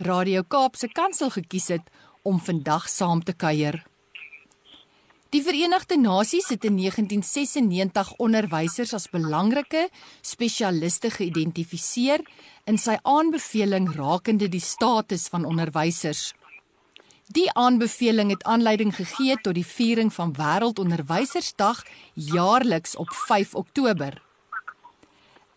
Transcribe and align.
Radio 0.00 0.44
Kaapse 0.46 0.86
Kansel 0.94 1.32
gekies 1.34 1.64
het 1.72 1.88
om 2.22 2.36
vandag 2.38 2.84
saam 2.88 3.18
te 3.18 3.32
kuier. 3.34 3.80
Die 5.34 5.40
Verenigde 5.42 5.96
Nasies 5.98 6.46
het 6.54 6.62
in 6.64 6.76
1996 6.78 8.12
onderwysers 8.22 8.94
as 8.94 9.08
belangrike 9.10 9.88
spesialiste 10.22 11.10
geïdentifiseer 11.10 12.22
in 12.70 12.78
sy 12.78 12.94
aanbeveling 13.02 13.90
rakende 13.96 14.46
die 14.46 14.62
status 14.62 15.26
van 15.34 15.44
onderwysers. 15.44 16.30
Die 17.34 17.50
aanbeveling 17.58 18.30
het 18.30 18.46
aanleiding 18.46 18.94
gegee 18.94 19.34
tot 19.42 19.58
die 19.58 19.66
viering 19.66 20.14
van 20.14 20.30
Wêreldonderwysersdag 20.38 21.82
jaarliks 22.14 22.94
op 22.96 23.10
5 23.26 23.58
Oktober. 23.58 24.22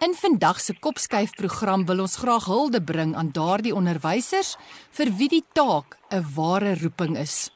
In 0.02 0.16
vandag 0.18 0.58
se 0.62 0.74
kopskuifprogram 0.82 1.84
wil 1.86 2.00
ons 2.02 2.16
graag 2.18 2.48
hulde 2.50 2.80
bring 2.82 3.12
aan 3.16 3.28
daardie 3.36 3.74
onderwysers 3.78 4.56
vir 4.98 5.10
wie 5.18 5.28
die 5.30 5.44
taak 5.54 5.94
'n 6.10 6.26
ware 6.36 6.74
roeping 6.82 7.18
is. 7.18 7.52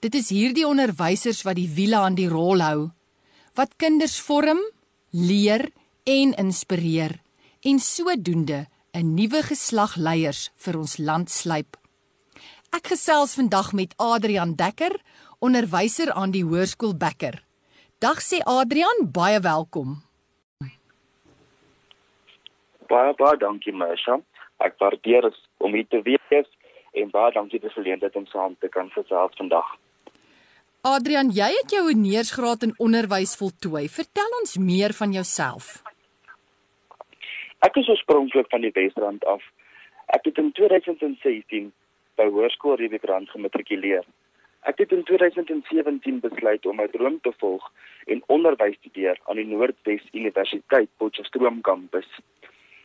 Dit 0.00 0.14
is 0.14 0.30
hierdie 0.32 0.64
onderwysers 0.66 1.42
wat 1.42 1.56
die 1.56 1.68
wiele 1.68 1.96
aan 1.96 2.14
die 2.14 2.28
rol 2.28 2.60
hou, 2.60 2.90
wat 3.54 3.76
kinders 3.76 4.16
vorm, 4.20 4.60
leer 5.10 5.68
en 6.04 6.32
inspireer 6.32 7.20
en 7.60 7.78
sodoende 7.78 8.66
'n 8.94 9.14
nuwe 9.14 9.42
geslag 9.42 9.96
leiers 9.96 10.50
vir 10.56 10.78
ons 10.78 10.96
land 10.96 11.30
slyp. 11.30 11.76
Ek 12.72 12.86
gesels 12.86 13.34
vandag 13.34 13.72
met 13.72 13.94
Adrian 13.98 14.54
Dekker, 14.54 15.00
onderwyser 15.38 16.12
aan 16.12 16.30
die 16.30 16.44
Hoërskool 16.44 16.96
Bekker. 16.96 17.44
Dag 17.98 18.22
sê 18.22 18.40
Adrian, 18.44 19.12
baie 19.12 19.40
welkom. 19.40 20.11
Baie 22.92 23.14
baie 23.16 23.38
dankie 23.40 23.72
Masha. 23.72 24.18
Ek 24.60 24.74
waardeer 24.80 25.24
dit 25.24 25.38
om 25.64 25.72
hier 25.72 25.86
te 25.88 26.02
wees 26.04 26.48
en 26.92 27.12
baie 27.14 27.32
dankie 27.32 27.60
vir 27.60 27.70
die 27.70 27.76
geleentheid 27.76 28.16
om 28.20 28.26
saam 28.28 28.56
te 28.60 28.68
kan 28.68 28.90
gesels 28.92 29.38
vandag. 29.40 29.70
Adrian, 30.84 31.30
jy 31.32 31.48
het 31.54 31.72
jou 31.72 31.86
honeursgraad 31.86 32.66
in 32.66 32.74
onderwys 32.82 33.32
voltooi. 33.40 33.86
Vertel 33.88 34.36
ons 34.40 34.58
meer 34.58 34.92
van 34.98 35.14
jouself. 35.16 35.70
Ek 37.64 37.78
is 37.80 37.88
oorspronklik 37.88 38.50
van 38.50 38.66
die 38.66 38.72
Wesrand 38.74 39.24
af. 39.30 39.44
Ek 40.12 40.26
het 40.28 40.40
in 40.42 40.50
2016 40.58 41.70
by 42.20 42.26
Hoërskool 42.28 42.76
Riebeekrand 42.82 43.30
gematrikuleer. 43.32 44.04
Ek 44.68 44.82
het 44.82 44.92
in 44.92 45.06
2017 45.08 46.20
besluit 46.20 46.66
om 46.66 46.76
my 46.82 46.90
droom 46.92 47.20
te 47.22 47.32
volg 47.40 47.64
en 48.12 48.20
onderwys 48.26 48.76
te 48.76 48.90
studeer 48.90 49.22
aan 49.30 49.40
die 49.40 49.48
Noordwes 49.48 50.04
Universiteit 50.12 50.90
Potchefstroom 50.98 51.62
kampus. 51.64 52.10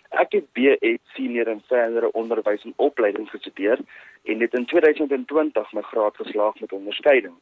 Ek 0.10 0.32
het 0.32 0.52
BA 0.54 0.96
senior 1.14 1.48
en 1.48 1.62
verdere 1.68 2.12
onderwys 2.12 2.64
en 2.64 2.74
opleiding 2.76 3.30
gestudeer 3.30 3.80
en 4.24 4.40
het 4.40 4.54
in 4.54 4.66
2020 4.66 5.72
my 5.74 5.82
graad 5.82 6.16
geslaag 6.16 6.60
met 6.60 6.72
onderskeiding. 6.72 7.34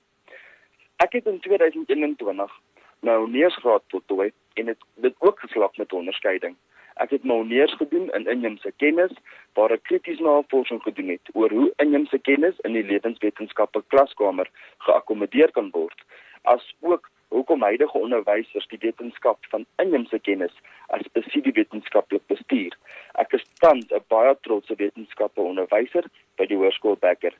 Ek 0.96 1.14
het 1.14 1.26
in 1.26 1.40
2021 1.40 2.52
my 3.00 3.16
honeursgraad 3.16 3.84
voltooi 3.88 4.32
en 4.54 4.68
het 4.68 4.82
dit 4.96 5.16
ook 5.20 5.40
geslaag 5.40 5.78
met 5.78 5.94
onderskeiding. 5.94 6.56
Ek 6.96 7.10
het 7.12 7.24
my 7.24 7.34
honeurs 7.36 7.74
gedoen 7.76 8.10
in 8.16 8.28
inheemse 8.28 8.72
kennis 8.82 9.12
waar 9.54 9.72
ek 9.76 9.84
krities 9.84 10.20
navorsing 10.20 10.82
gedoen 10.82 11.10
het 11.12 11.30
oor 11.34 11.52
hoe 11.52 11.74
inheemse 11.84 12.18
kennis 12.18 12.60
in 12.64 12.74
die 12.74 12.86
lewenswetenskappe 12.88 13.84
klaskamer 13.88 14.50
geakkommodeer 14.88 15.52
kan 15.52 15.70
word, 15.76 16.06
asook 16.42 17.10
hoekom 17.28 17.62
huidige 17.62 17.98
onderwysers 17.98 18.68
die 18.68 18.80
wetenskap 18.82 19.46
van 19.50 19.66
inheemse 19.82 20.20
kennis 20.20 20.54
as 20.88 21.06
spesifiek 21.06 21.56
wetenskaplik 21.56 22.26
bestuur. 22.32 22.76
Ek 23.22 23.34
is 23.34 23.44
tans 23.60 23.86
'n 23.92 24.04
baie 24.08 24.36
trotse 24.42 24.76
wetenskappe 24.76 25.42
onderwyser 25.42 26.06
by 26.38 26.46
die 26.46 26.58
Hoërskool 26.58 26.98
Bekker. 27.00 27.34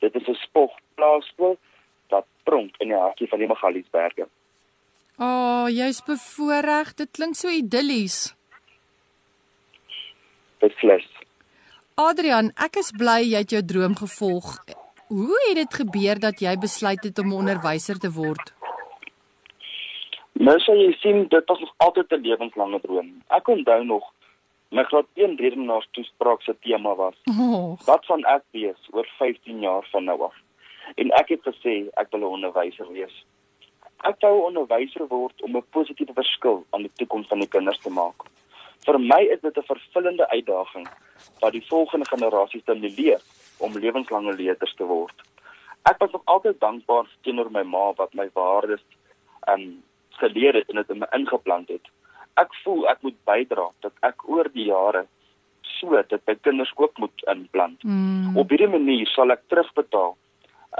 Dit 0.00 0.14
is 0.14 0.28
'n 0.28 0.34
spog 0.34 0.70
plaaskool 0.94 1.58
wat 2.08 2.26
pronk 2.44 2.76
in 2.78 2.88
die 2.88 2.98
hartjie 2.98 3.28
van 3.28 3.38
die 3.38 3.48
Magaliesberge. 3.48 4.28
O, 5.18 5.24
oh, 5.24 5.66
jy's 5.68 6.00
bevoorreg. 6.02 6.94
Dit 6.94 7.10
klink 7.10 7.34
so 7.34 7.48
idillies. 7.48 8.34
Beslis. 10.58 11.06
Adrian, 11.94 12.50
ek 12.56 12.76
is 12.76 12.90
bly 12.96 13.20
jy 13.20 13.42
het 13.44 13.50
jou 13.50 13.62
droom 13.62 13.94
gevolg. 13.98 14.56
Hoe 15.12 15.38
het 15.48 15.56
dit 15.56 15.74
gebeur 15.74 16.18
dat 16.18 16.40
jy 16.40 16.56
besluit 16.56 17.04
het 17.04 17.18
om 17.18 17.28
'n 17.28 17.38
onderwyser 17.42 17.98
te 17.98 18.10
word? 18.10 18.52
Mens 20.42 20.64
jy 20.66 20.90
sien 20.98 21.28
dit 21.30 21.44
was 21.46 21.60
nog 21.60 21.74
altyd 21.76 22.10
'n 22.10 22.24
lewenslange 22.26 22.80
droom. 22.80 23.22
Ek 23.28 23.48
onthou 23.48 23.84
nog 23.84 24.04
my 24.70 24.82
graad 24.82 25.06
1 25.14 25.36
redenaars 25.36 25.88
toespraak 25.90 26.42
se 26.42 26.54
tema 26.60 26.94
was: 26.94 27.14
Oh. 27.30 27.78
"Wat 27.84 28.06
van 28.06 28.24
ek 28.24 28.42
wees 28.50 28.88
oor 28.90 29.06
15 29.18 29.60
jaar 29.60 29.86
van 29.90 30.04
nou 30.04 30.22
af?" 30.22 30.34
En 30.94 31.10
ek 31.10 31.28
het 31.28 31.42
gesê 31.42 31.88
ek 31.94 32.06
wil 32.10 32.20
'n 32.20 32.34
onderwyser 32.36 32.92
wees. 32.92 33.24
Ek 34.00 34.20
wou 34.20 34.38
'n 34.38 34.44
onderwyser 34.44 35.06
word 35.06 35.42
om 35.42 35.56
'n 35.56 35.64
positiewe 35.70 36.12
verskil 36.12 36.64
aan 36.70 36.82
die 36.82 36.92
toekoms 36.94 37.26
van 37.26 37.38
die 37.38 37.48
kinders 37.48 37.78
te 37.78 37.90
maak. 37.90 38.22
Vir 38.84 39.00
my 39.00 39.22
is 39.22 39.40
dit 39.40 39.56
'n 39.56 39.62
vervullende 39.62 40.28
uitdaging 40.28 40.88
wat 41.40 41.52
die 41.52 41.66
volgende 41.66 42.06
generasie 42.06 42.60
stimuleer 42.60 43.20
om 43.58 43.78
lewenslange 43.78 44.32
leerders 44.32 44.74
te 44.74 44.84
word. 44.84 45.14
Ek 45.82 45.98
was 45.98 46.10
nog 46.10 46.22
altyd 46.24 46.60
dankbaar 46.60 47.06
teenoor 47.20 47.50
my 47.50 47.62
ma 47.62 47.92
wat 47.92 48.14
my 48.14 48.30
waardes 48.32 48.82
um 49.48 49.82
geleer 50.20 50.54
het 50.54 50.68
en 50.68 50.76
dit 50.76 50.90
in 50.90 50.98
my 50.98 51.08
ingeplant 51.12 51.68
het. 51.68 51.90
Ek 52.40 52.54
voel 52.64 52.88
ek 52.88 53.02
moet 53.02 53.18
bydra 53.28 53.68
dat 53.80 53.92
ek 54.00 54.28
oor 54.28 54.48
die 54.52 54.70
jare 54.70 55.06
so 55.78 56.02
dit 56.08 56.24
by 56.24 56.34
kinders 56.40 56.72
ook 56.76 56.98
moet 56.98 57.24
inplant. 57.30 57.82
Mm. 57.82 58.36
Op 58.36 58.50
hierdie 58.50 58.70
manier 58.70 59.06
sal 59.06 59.34
ek 59.34 59.44
terugbetaal 59.48 60.16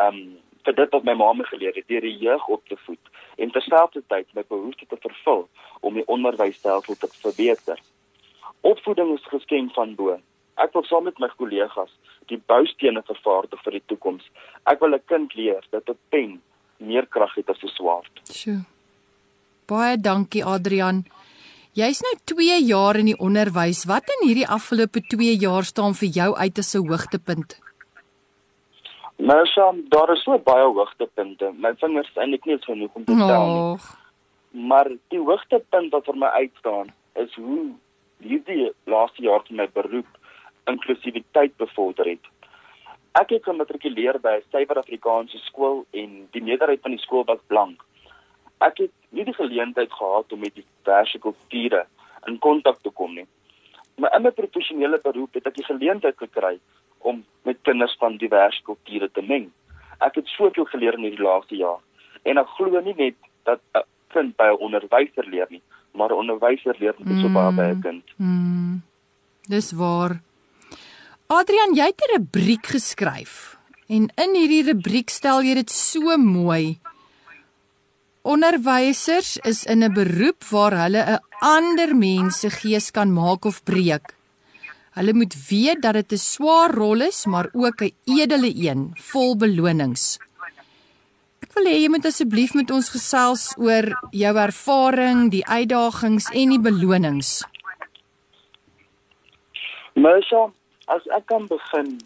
um 0.06 0.22
vir 0.66 0.76
dit 0.78 0.92
wat 0.94 1.04
my 1.04 1.14
ma 1.18 1.32
my 1.34 1.44
geleer 1.48 1.74
het 1.74 1.88
deur 1.90 2.04
die 2.06 2.18
jeug 2.22 2.44
op 2.54 2.62
te 2.70 2.76
voed 2.86 3.10
en 3.42 3.50
terselfdertyd 3.50 4.28
my 4.36 4.44
behoefte 4.48 4.86
te 4.86 4.98
vervul 5.02 5.48
om 5.80 5.98
die 5.98 6.06
onderwysstelsel 6.06 6.98
te 7.00 7.08
verbeter. 7.16 7.80
Opvoeding 8.62 9.10
is 9.16 9.26
geskenk 9.32 9.74
van 9.74 9.96
bo. 9.98 10.18
Ek 10.62 10.74
wil 10.76 10.84
saam 10.86 11.08
met 11.08 11.18
my 11.18 11.30
kollegas 11.34 11.90
die 12.30 12.38
boustene 12.46 13.02
vervaardig 13.08 13.62
vir 13.64 13.78
die 13.78 13.86
toekoms. 13.90 14.24
Ek 14.70 14.80
wil 14.80 14.94
'n 14.94 15.06
kind 15.06 15.34
leer 15.34 15.62
dat 15.70 15.88
'n 15.88 15.98
pen 16.10 16.40
meer 16.78 17.06
krag 17.06 17.34
het 17.34 17.50
as 17.50 17.62
'n 17.62 17.74
swaard. 17.74 18.14
Sjoe. 18.30 18.62
Baie 19.66 19.96
dankie 19.96 20.44
Adrian. 20.44 21.04
Jy's 21.72 22.02
nou 22.04 22.14
2 22.34 22.58
jaar 22.66 22.98
in 23.00 23.06
die 23.06 23.18
onderwys. 23.18 23.84
Wat 23.88 24.08
in 24.16 24.26
hierdie 24.28 24.48
afgelope 24.48 25.00
2 25.08 25.36
jaar 25.40 25.64
staan 25.64 25.94
vir 25.94 26.08
jou 26.08 26.30
uit 26.36 26.58
as 26.58 26.74
'n 26.74 26.88
hoogtepunt? 26.88 27.60
Maar 29.16 29.46
Sam, 29.46 29.84
daar 29.88 30.12
is 30.12 30.22
so 30.22 30.38
baie 30.38 30.64
hoogtepunte. 30.64 31.52
My 31.54 31.74
vingers 31.78 32.08
is 32.08 32.16
eintlik 32.16 32.44
nie 32.44 32.58
genoeg 32.58 32.90
om 32.92 33.04
te 33.04 33.14
tel 33.16 33.46
nie. 33.46 34.66
Maar 34.68 34.88
die 35.08 35.20
hoogtepunt 35.20 35.92
wat 35.92 36.04
vir 36.04 36.16
my 36.16 36.26
uitstaan 36.26 36.92
is 37.14 37.34
hoe 37.34 37.70
hierdie 38.18 38.72
laaste 38.84 39.22
jaar 39.22 39.42
van 39.46 39.56
my 39.56 39.68
beroep 39.72 40.06
inklusiwiteit 40.64 41.56
bevorder 41.56 42.06
het. 42.06 42.26
Ek 43.12 43.30
het 43.30 43.44
gematrikuleer 43.44 44.18
by 44.20 44.34
'n 44.40 44.44
Suiwer-Afrikaanse 44.50 45.38
skool 45.38 45.84
en 45.90 46.28
die 46.30 46.42
meerderheid 46.42 46.80
van 46.82 46.90
die 46.90 47.00
skool 47.00 47.24
was 47.24 47.42
blank. 47.46 47.84
Ek 48.62 48.78
het 48.78 48.92
nie 49.10 49.24
die 49.24 49.34
geleentheid 49.34 49.92
gehad 49.92 50.32
om 50.32 50.40
met 50.40 50.54
diverse 50.54 51.18
kulture 51.18 51.86
in 52.26 52.38
kontak 52.38 52.78
te 52.82 52.90
kom 52.90 53.14
nie. 53.14 53.26
Maar 53.98 54.14
in 54.16 54.22
my 54.22 54.30
professionele 54.30 55.00
beroep 55.02 55.34
het 55.34 55.46
ek 55.50 55.58
die 55.58 55.66
geleentheid 55.66 56.16
gekry 56.18 56.58
om 56.98 57.24
met 57.48 57.58
kinders 57.66 57.96
van 58.00 58.16
diverse 58.16 58.62
kulture 58.66 59.10
te 59.10 59.22
meng. 59.26 59.50
Ek 60.00 60.14
het 60.20 60.30
soveel 60.36 60.66
geleer 60.70 60.98
in 60.98 61.08
hierdie 61.08 61.26
laaste 61.26 61.58
jaar 61.58 61.80
en 62.22 62.38
ek 62.38 62.54
glo 62.56 62.80
nie 62.80 62.96
net 62.98 63.18
dat 63.44 63.60
'n 63.74 63.82
kind 64.14 64.36
by 64.36 64.48
'n 64.52 64.62
onderwyser 64.66 65.26
leer 65.26 65.46
nie, 65.50 65.62
maar 65.94 66.10
'n 66.10 66.22
onderwyser 66.22 66.76
leer 66.78 66.94
net 66.98 67.20
so 67.20 67.28
baie 67.28 67.52
by 67.52 67.68
'n 67.74 67.82
kind. 67.82 68.04
Mm. 68.16 68.82
Dis 69.48 69.72
waar. 69.72 70.20
Adrian, 71.26 71.74
jy 71.74 71.86
het 71.90 72.00
'n 72.00 72.12
rubriek 72.16 72.66
geskryf. 72.66 73.56
En 73.88 74.08
in 74.16 74.34
hierdie 74.34 74.62
rubriek 74.62 75.10
stel 75.10 75.42
jy 75.42 75.54
dit 75.54 75.70
so 75.70 76.16
mooi. 76.16 76.78
Onderwysers 78.22 79.36
is 79.42 79.64
in 79.66 79.82
'n 79.82 79.92
beroep 79.92 80.44
waar 80.44 80.74
hulle 80.82 81.02
'n 81.02 81.22
ander 81.40 81.96
mens 81.96 82.40
se 82.40 82.50
gees 82.50 82.90
kan 82.90 83.12
maak 83.12 83.44
of 83.44 83.62
breek. 83.64 84.14
Hulle 84.94 85.12
moet 85.12 85.34
weet 85.48 85.82
dat 85.82 85.92
dit 85.92 86.12
'n 86.12 86.16
swaar 86.16 86.70
rol 86.70 87.00
is, 87.00 87.26
maar 87.26 87.48
ook 87.52 87.80
'n 87.82 87.94
edele 88.04 88.52
een, 88.54 88.90
vol 88.94 89.36
belonings. 89.36 90.18
Ek 91.42 91.52
wil 91.52 91.64
hê 91.64 91.76
jy 91.82 91.88
moet 91.88 92.04
asseblief 92.04 92.54
met 92.54 92.70
ons 92.70 92.88
gesels 92.88 93.54
oor 93.58 93.84
jou 94.10 94.36
ervaring, 94.36 95.30
die 95.30 95.46
uitdagings 95.46 96.30
en 96.30 96.48
die 96.48 96.60
belonings. 96.60 97.44
Mersha, 99.94 100.52
as 100.86 101.06
ek 101.06 101.26
kan 101.26 101.46
begin 101.46 102.00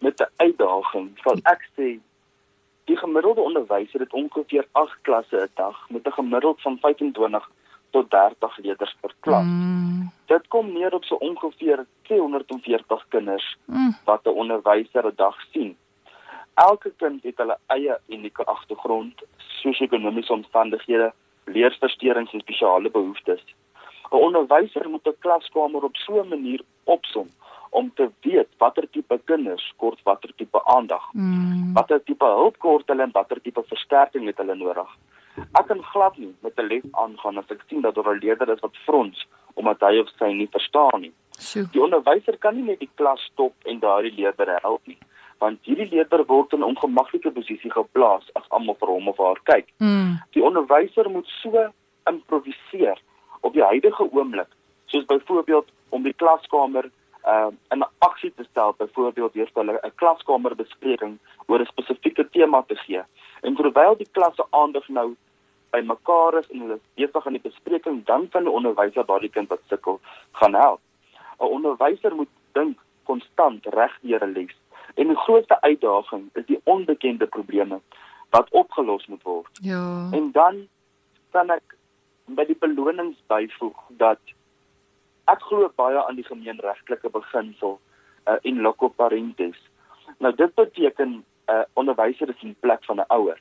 met 0.00 0.20
'n 0.20 0.30
uitdaging, 0.36 1.18
sal 1.22 1.38
ek 1.44 1.62
sê 1.76 2.00
die 2.84 2.96
gemiddelde 2.96 3.40
onderwyser 3.40 4.00
het 4.00 4.12
ongeveer 4.12 4.66
8 4.72 4.98
klasse 5.02 5.36
'n 5.36 5.50
dag 5.54 5.90
met 5.90 6.06
'n 6.06 6.12
gemiddeld 6.12 6.60
van 6.60 6.78
25 6.78 7.50
tot 7.90 8.10
30 8.10 8.56
leerders 8.56 8.96
per 9.00 9.14
klas. 9.20 9.44
Mm. 9.44 10.12
Dit 10.26 10.48
kom 10.48 10.72
neer 10.72 10.94
op 10.94 11.04
so 11.04 11.14
ongeveer 11.14 11.86
240 12.02 13.06
kinders 13.08 13.56
mm. 13.64 13.96
wat 14.04 14.24
'n 14.24 14.28
onderwyser 14.28 15.06
'n 15.06 15.12
dag 15.16 15.36
sien. 15.52 15.76
Elke 16.54 16.92
kind 16.96 17.22
het 17.22 17.36
hulle 17.36 17.58
eie 17.66 17.98
unieke 18.06 18.44
agtergrond, 18.44 19.22
sosio-ekonomiese 19.36 20.32
omstandighede, 20.32 21.12
leerversteurings 21.44 22.32
en 22.32 22.40
spesiale 22.40 22.90
behoeftes. 22.90 23.44
'n 24.10 24.16
Onderwyser 24.16 24.88
moet 24.88 25.06
'n 25.06 25.18
klaskamer 25.18 25.82
op 25.82 25.96
so 25.96 26.20
'n 26.20 26.28
manier 26.28 26.60
opsom 26.84 27.28
om 27.74 27.90
te 27.98 28.06
weet 28.22 28.50
watter 28.62 28.86
tipe 28.94 29.18
kinders 29.30 29.64
kort 29.82 30.00
watter 30.06 30.30
tipe 30.36 30.60
aandag. 30.76 31.08
Mm. 31.12 31.72
Watter 31.74 32.02
tipe 32.06 32.28
hulp 32.38 32.58
kort 32.62 32.88
hulle 32.92 33.02
en 33.02 33.14
watter 33.14 33.40
tipe 33.42 33.62
versterking 33.70 34.28
het 34.30 34.38
hulle 34.42 34.54
nodig. 34.58 34.90
Ek 35.58 35.66
kan 35.66 35.82
glad 35.90 36.18
nie 36.18 36.34
met 36.46 36.58
'n 36.58 36.68
les 36.70 36.86
aangaan 36.92 37.38
as 37.38 37.50
ek 37.50 37.64
sien 37.68 37.80
dat 37.80 37.94
daar 37.94 38.14
'n 38.14 38.22
leerder 38.22 38.52
is 38.54 38.60
wat 38.60 38.76
frons 38.86 39.26
omdat 39.54 39.80
hy 39.80 39.98
of 39.98 40.08
sy 40.18 40.30
nie 40.32 40.48
verstaan 40.50 41.00
nie. 41.00 41.12
So. 41.30 41.64
Die 41.72 41.82
onderwyser 41.82 42.36
kan 42.38 42.54
nie 42.54 42.62
net 42.62 42.80
die 42.80 42.90
klas 42.94 43.20
stop 43.32 43.54
en 43.64 43.80
daardie 43.80 44.14
leerder 44.14 44.58
help 44.62 44.86
nie, 44.86 44.98
want 45.38 45.58
hierdie 45.62 45.90
leerder 45.90 46.24
word 46.26 46.52
in 46.52 46.60
'n 46.60 46.70
ongemaklike 46.72 47.30
posisie 47.30 47.70
geplaas 47.70 48.30
as 48.34 48.48
almal 48.48 48.76
vir 48.80 48.88
hom 48.88 49.08
of 49.08 49.18
haar 49.18 49.40
kyk. 49.44 49.66
Mm. 49.78 50.18
Die 50.32 50.42
onderwyser 50.42 51.10
moet 51.10 51.26
so 51.42 51.70
improviseer 52.10 52.98
op 53.40 53.52
die 53.52 53.62
huidige 53.62 54.12
oomblik, 54.12 54.48
soos 54.86 55.04
byvoorbeeld 55.04 55.68
om 55.90 56.02
die 56.02 56.14
klaskamer 56.14 56.90
uh, 57.26 57.50
in 57.70 57.84
aksie 57.98 58.32
te 58.36 58.44
stel, 58.50 58.74
byvoorbeeld 58.78 59.32
deur 59.32 59.50
hulle 59.52 59.78
'n 59.82 59.94
klaskamerbespreking 59.94 61.18
oor 61.46 61.60
'n 61.60 61.66
spesifieke 61.66 62.30
tema 62.30 62.62
te 62.62 62.76
gee. 62.76 63.02
En 63.40 63.54
terwyl 63.54 63.96
die 63.96 64.08
klasse 64.10 64.46
aandag 64.50 64.88
nou 64.88 65.16
by 65.70 65.80
mekaar 65.80 66.38
is 66.38 66.48
en 66.50 66.60
hulle 66.60 66.78
besig 66.94 67.26
aan 67.26 67.32
die 67.32 67.48
bespreking, 67.50 68.04
dan 68.04 68.28
kan 68.28 68.44
die 68.44 68.52
onderwyser 68.52 69.06
daardie 69.06 69.30
kind 69.30 69.48
wat 69.48 69.60
sukkel 69.68 70.00
gaan 70.32 70.54
help. 70.54 70.80
'n 71.38 71.44
Onderwyser 71.56 72.14
moet 72.14 72.32
dink 72.52 72.78
konstant 73.04 73.66
reg 73.66 73.98
deur 74.00 74.24
'n 74.26 74.32
les. 74.32 74.54
En 74.94 75.06
die 75.06 75.16
grootste 75.16 75.60
uitdaging 75.60 76.30
is 76.32 76.46
die 76.46 76.60
onbekende 76.64 77.26
probleme 77.26 77.80
wat 78.30 78.50
opgelos 78.50 79.06
moet 79.06 79.22
word. 79.22 79.58
Ja. 79.62 80.08
En 80.12 80.30
dan 80.32 80.68
kan 81.30 81.50
ek 81.50 81.76
by 82.24 82.44
die 82.44 82.58
belonings 82.58 83.18
byvoeg 83.26 83.78
dat 83.88 84.18
ek 85.32 85.42
glo 85.48 85.68
baie 85.76 86.00
aan 86.04 86.16
die 86.16 86.26
gemeenregtelike 86.26 87.10
beginsel 87.10 87.78
uh, 88.28 88.36
in 88.42 88.60
loco 88.60 88.88
parentis. 88.88 89.58
Nou 90.18 90.34
dit 90.34 90.54
beteken 90.54 91.10
'n 91.10 91.24
uh, 91.52 91.64
onderwyser 91.72 92.28
is 92.28 92.42
in 92.42 92.56
plek 92.60 92.84
van 92.84 93.00
'n 93.00 93.08
ouer. 93.08 93.40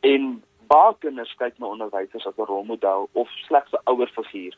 En 0.00 0.42
baie 0.66 0.94
kinders 0.98 1.34
kyk 1.34 1.58
na 1.58 1.66
onderwysers 1.66 2.26
as 2.26 2.38
'n 2.38 2.50
rolmodel 2.50 3.08
of 3.12 3.28
slegs 3.28 3.72
'n 3.72 3.84
ouerfiguur. 3.84 4.54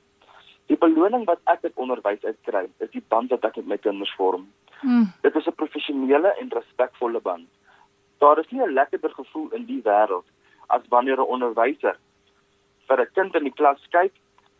Die 0.66 0.78
beloning 0.78 1.24
wat 1.24 1.40
ek 1.44 1.64
uit 1.64 1.74
onderwys 1.74 2.24
uitkry, 2.24 2.68
is 2.78 2.90
die 2.90 3.04
band 3.08 3.30
wat 3.30 3.44
ek 3.44 3.56
met 3.56 3.66
my 3.66 3.78
kinders 3.78 4.14
vorm. 4.16 4.52
Hmm. 4.80 5.12
Dit 5.22 5.36
is 5.36 5.46
'n 5.46 5.54
professionele 5.54 6.34
en 6.40 6.48
respekvolle 6.48 7.20
band. 7.20 7.48
Daar 8.18 8.38
is 8.38 8.50
nie 8.50 8.62
'n 8.62 8.72
lekkerder 8.72 9.10
gevoel 9.10 9.48
in 9.50 9.64
die 9.64 9.82
wêreld 9.82 10.26
as 10.66 10.82
wanneer 10.88 11.18
'n 11.18 11.32
onderwyser 11.34 11.96
vir 12.86 13.00
'n 13.00 13.12
kind 13.14 13.34
in 13.34 13.44
die 13.44 13.58
klas 13.60 13.86
kyk 13.90 14.12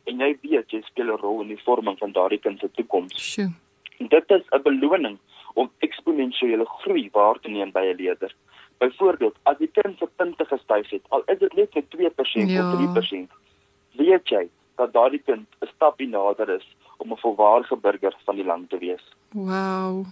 en 0.05 0.19
jy 0.19 0.39
weet 0.43 0.71
jy 0.71 0.83
speel 0.83 1.13
'n 1.13 1.21
rol 1.21 1.41
in 1.43 1.49
die 1.49 1.63
vorming 1.65 1.99
van 1.99 2.13
daardie 2.13 2.41
kind 2.41 2.59
se 2.61 2.71
toekoms. 2.71 3.15
Sjoe. 3.17 3.51
Dit 3.99 4.31
is 4.31 4.45
'n 4.53 4.63
beloning 4.63 5.19
om 5.55 5.71
eksponensiële 5.79 6.67
groei 6.67 7.09
waar 7.13 7.39
te 7.41 7.49
neem 7.49 7.71
by 7.73 7.81
'n 7.81 7.97
leerder. 7.97 8.35
Byvoorbeeld, 8.79 9.37
as 9.43 9.59
die 9.59 9.71
kind 9.73 9.99
se 9.99 10.09
punte 10.17 10.45
gestyg 10.45 10.91
het, 10.91 11.03
al 11.09 11.23
is 11.27 11.39
dit 11.39 11.55
net 11.55 11.75
met 11.75 11.91
2% 11.91 12.51
ja. 12.51 12.73
of 12.73 12.81
3%, 12.81 13.29
weet 13.93 14.29
jy 14.29 14.49
dat 14.77 14.93
daardie 14.93 15.23
kind 15.25 15.47
'n 15.61 15.69
stapie 15.75 16.09
nader 16.09 16.49
is 16.49 16.67
om 16.97 17.13
'n 17.13 17.17
volwaardige 17.17 17.77
burger 17.77 18.15
van 18.25 18.37
die 18.37 18.45
land 18.45 18.71
te 18.71 18.79
wees. 18.79 19.05
Wow. 19.33 20.07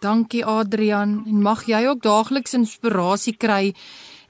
Dankie 0.00 0.44
Adrian 0.44 1.22
en 1.26 1.42
mag 1.42 1.64
jy 1.66 1.86
ook 1.86 2.02
daagliks 2.02 2.54
inspirasie 2.54 3.36
kry 3.36 3.74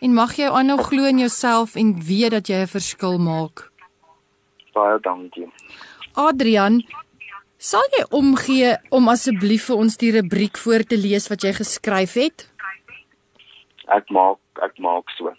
en 0.01 0.15
mag 0.15 0.37
jy 0.37 0.49
aanhou 0.49 0.79
glo 0.79 1.05
in 1.05 1.19
jouself 1.19 1.75
en 1.75 1.95
weet 2.09 2.31
dat 2.31 2.47
jy 2.47 2.63
'n 2.63 2.67
verskil 2.67 3.19
maak. 3.19 3.72
Baie 4.73 4.99
dankie. 5.05 5.49
Adrian, 6.15 6.81
sal 7.57 7.85
jy 7.97 8.05
omgee 8.11 8.77
om 8.91 9.09
asseblief 9.13 9.69
vir 9.71 9.83
ons 9.85 9.97
die 10.01 10.13
rubriek 10.17 10.59
voor 10.59 10.85
te 10.89 10.97
lees 10.97 11.29
wat 11.33 11.45
jy 11.45 11.53
geskryf 11.57 12.17
het? 12.21 12.47
Ek 13.93 14.09
maak 14.11 14.41
ek 14.65 14.79
maak 14.79 15.11
so. 15.17 15.33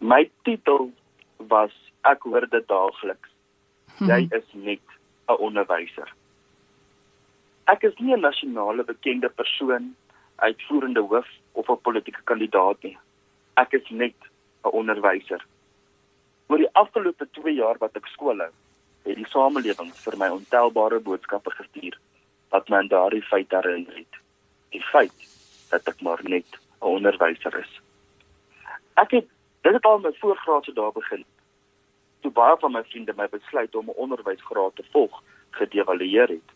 My 0.00 0.22
titel 0.44 0.90
was 1.52 1.74
ek 2.08 2.24
hoor 2.24 2.46
dit 2.48 2.66
daagliks. 2.68 3.28
Hmm. 3.98 4.08
Jy 4.08 4.20
is 4.36 4.48
net 4.54 4.84
'n 5.28 5.36
onderwyser. 5.46 6.08
Ek 7.66 7.84
is 7.84 7.94
nie 7.98 8.14
'n 8.14 8.20
nasionale 8.20 8.84
bekende 8.84 9.28
persoon, 9.28 9.94
uitvoerende 10.36 11.00
hoof 11.00 11.28
of 11.52 11.68
'n 11.68 11.82
politieke 11.82 12.22
kandidaat 12.24 12.82
nie. 12.82 12.98
Ek 13.56 13.72
is 13.72 13.88
net 13.90 14.16
'n 14.64 14.72
onderwyser. 14.72 15.44
Oor 16.50 16.58
die 16.58 16.72
afgelope 16.72 17.28
2 17.30 17.52
jaar 17.54 17.78
wat 17.78 17.94
ek 17.94 18.08
skool 18.10 18.40
hou, 18.42 18.50
het 19.06 19.14
die 19.16 19.28
samelewing 19.30 19.92
vir 19.94 20.16
my 20.18 20.28
ontelbare 20.34 20.98
boodskappe 20.98 21.52
gestuur 21.54 21.98
wat 22.50 22.72
my 22.72 22.80
aan 22.80 22.88
daardie 22.90 23.22
feit 23.22 23.54
herinner 23.54 24.00
het. 24.00 24.18
Die 24.74 24.82
feit 24.88 25.28
dat 25.70 25.86
ek 25.92 26.02
maar 26.02 26.18
net 26.26 26.58
'n 26.80 26.90
onderwyser 26.96 27.54
is. 27.60 27.70
Ek 28.98 29.14
het 29.14 29.28
dit 29.62 29.72
het 29.72 29.86
al 29.86 30.02
my 30.02 30.10
voorgraadse 30.22 30.74
dae 30.74 30.90
begin. 30.92 31.24
Toe 32.20 32.32
baie 32.40 32.56
van 32.58 32.72
my 32.72 32.82
vriende 32.82 33.14
my 33.16 33.28
besluit 33.28 33.74
om 33.74 33.86
'n 33.86 34.02
onderwysgraad 34.06 34.76
te 34.76 34.84
volg, 34.90 35.22
gedevalueer 35.50 36.28
het. 36.28 36.48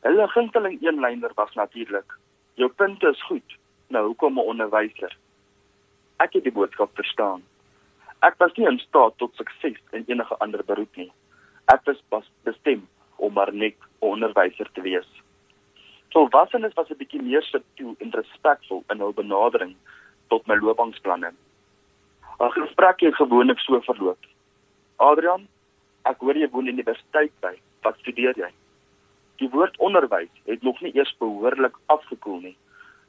Hulle 0.00 0.28
gunsteling 0.28 0.82
eenlyner 0.82 1.32
was 1.34 1.54
natuurlik: 1.54 2.18
"Jou 2.54 2.68
punte 2.68 3.08
is 3.08 3.22
goed. 3.22 3.56
Nou 3.88 4.06
hoekom 4.06 4.38
'n 4.38 4.48
onderwyser?" 4.52 5.16
Ek 6.16 6.32
het 6.32 6.42
die 6.42 6.52
boodskap 6.52 6.90
verstaan. 6.94 7.42
Ek 8.24 8.38
was 8.40 8.54
nie 8.56 8.64
in 8.64 8.78
staat 8.80 9.18
tot 9.20 9.34
sukses 9.36 9.76
in 9.92 10.04
enige 10.08 10.36
ander 10.40 10.62
beroep 10.64 10.96
nie. 10.96 11.10
Ek 11.72 11.82
was 11.84 11.98
pas 12.08 12.24
bestem 12.48 12.84
om 13.16 13.32
maar 13.36 13.50
net 13.52 13.76
onderwyser 14.00 14.70
te 14.72 14.84
wees. 14.84 15.08
Volwassenes 16.14 16.76
was 16.78 16.88
'n 16.90 16.96
bietjie 17.00 17.20
meer 17.22 17.42
subtiel 17.42 17.94
en 17.98 18.14
respekvol 18.16 18.84
in 18.92 19.02
hul 19.04 19.12
benadering 19.12 19.74
tot 20.28 20.46
my 20.46 20.56
loopbaanplanne. 20.56 21.32
Ons 22.38 22.54
gesprek 22.54 23.00
het 23.00 23.14
gewoonlik 23.14 23.60
so 23.60 23.80
verloop. 23.80 24.22
Adrian, 24.96 25.48
ek 26.04 26.16
hoor 26.20 26.36
jy 26.36 26.48
woon 26.48 26.68
in 26.68 26.76
die 26.76 26.84
universiteit 26.84 27.32
by. 27.40 27.54
Wat 27.82 27.98
studeer 27.98 28.38
jy? 28.38 28.50
Die 29.36 29.50
woord 29.50 29.76
onderwys 29.76 30.32
het 30.46 30.62
nog 30.62 30.80
nie 30.80 30.94
eers 30.94 31.14
behoorlik 31.18 31.76
afgekoel 31.86 32.40
nie. 32.40 32.56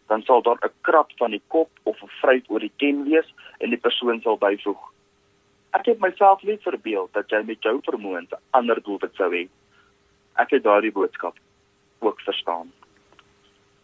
Dan 0.08 0.24
sal 0.24 0.42
daar 0.42 0.60
'n 0.62 0.74
krap 0.82 1.12
van 1.18 1.32
die 1.32 1.44
kop 1.48 1.70
of 1.84 2.04
'n 2.04 2.12
vryheid 2.20 2.50
oor 2.50 2.60
die 2.60 2.76
ken 2.78 3.04
wees 3.04 3.34
en 3.60 3.70
die 3.70 3.84
persoon 3.88 4.22
sal 4.22 4.38
byvoeg: 4.38 4.95
Ek 5.76 5.90
het 5.90 6.00
myself 6.00 6.44
net 6.48 6.62
verbeel 6.64 7.10
dat 7.12 7.32
jy 7.34 7.42
met 7.44 7.66
jou 7.68 7.76
vermoëns 7.84 8.32
ander 8.56 8.80
doelwit 8.84 9.18
sou 9.20 9.28
hê. 9.34 9.44
Ek 10.40 10.54
het 10.56 10.64
daardie 10.64 10.94
boodskap 10.96 11.36
ook 12.00 12.22
verstaan. 12.24 12.72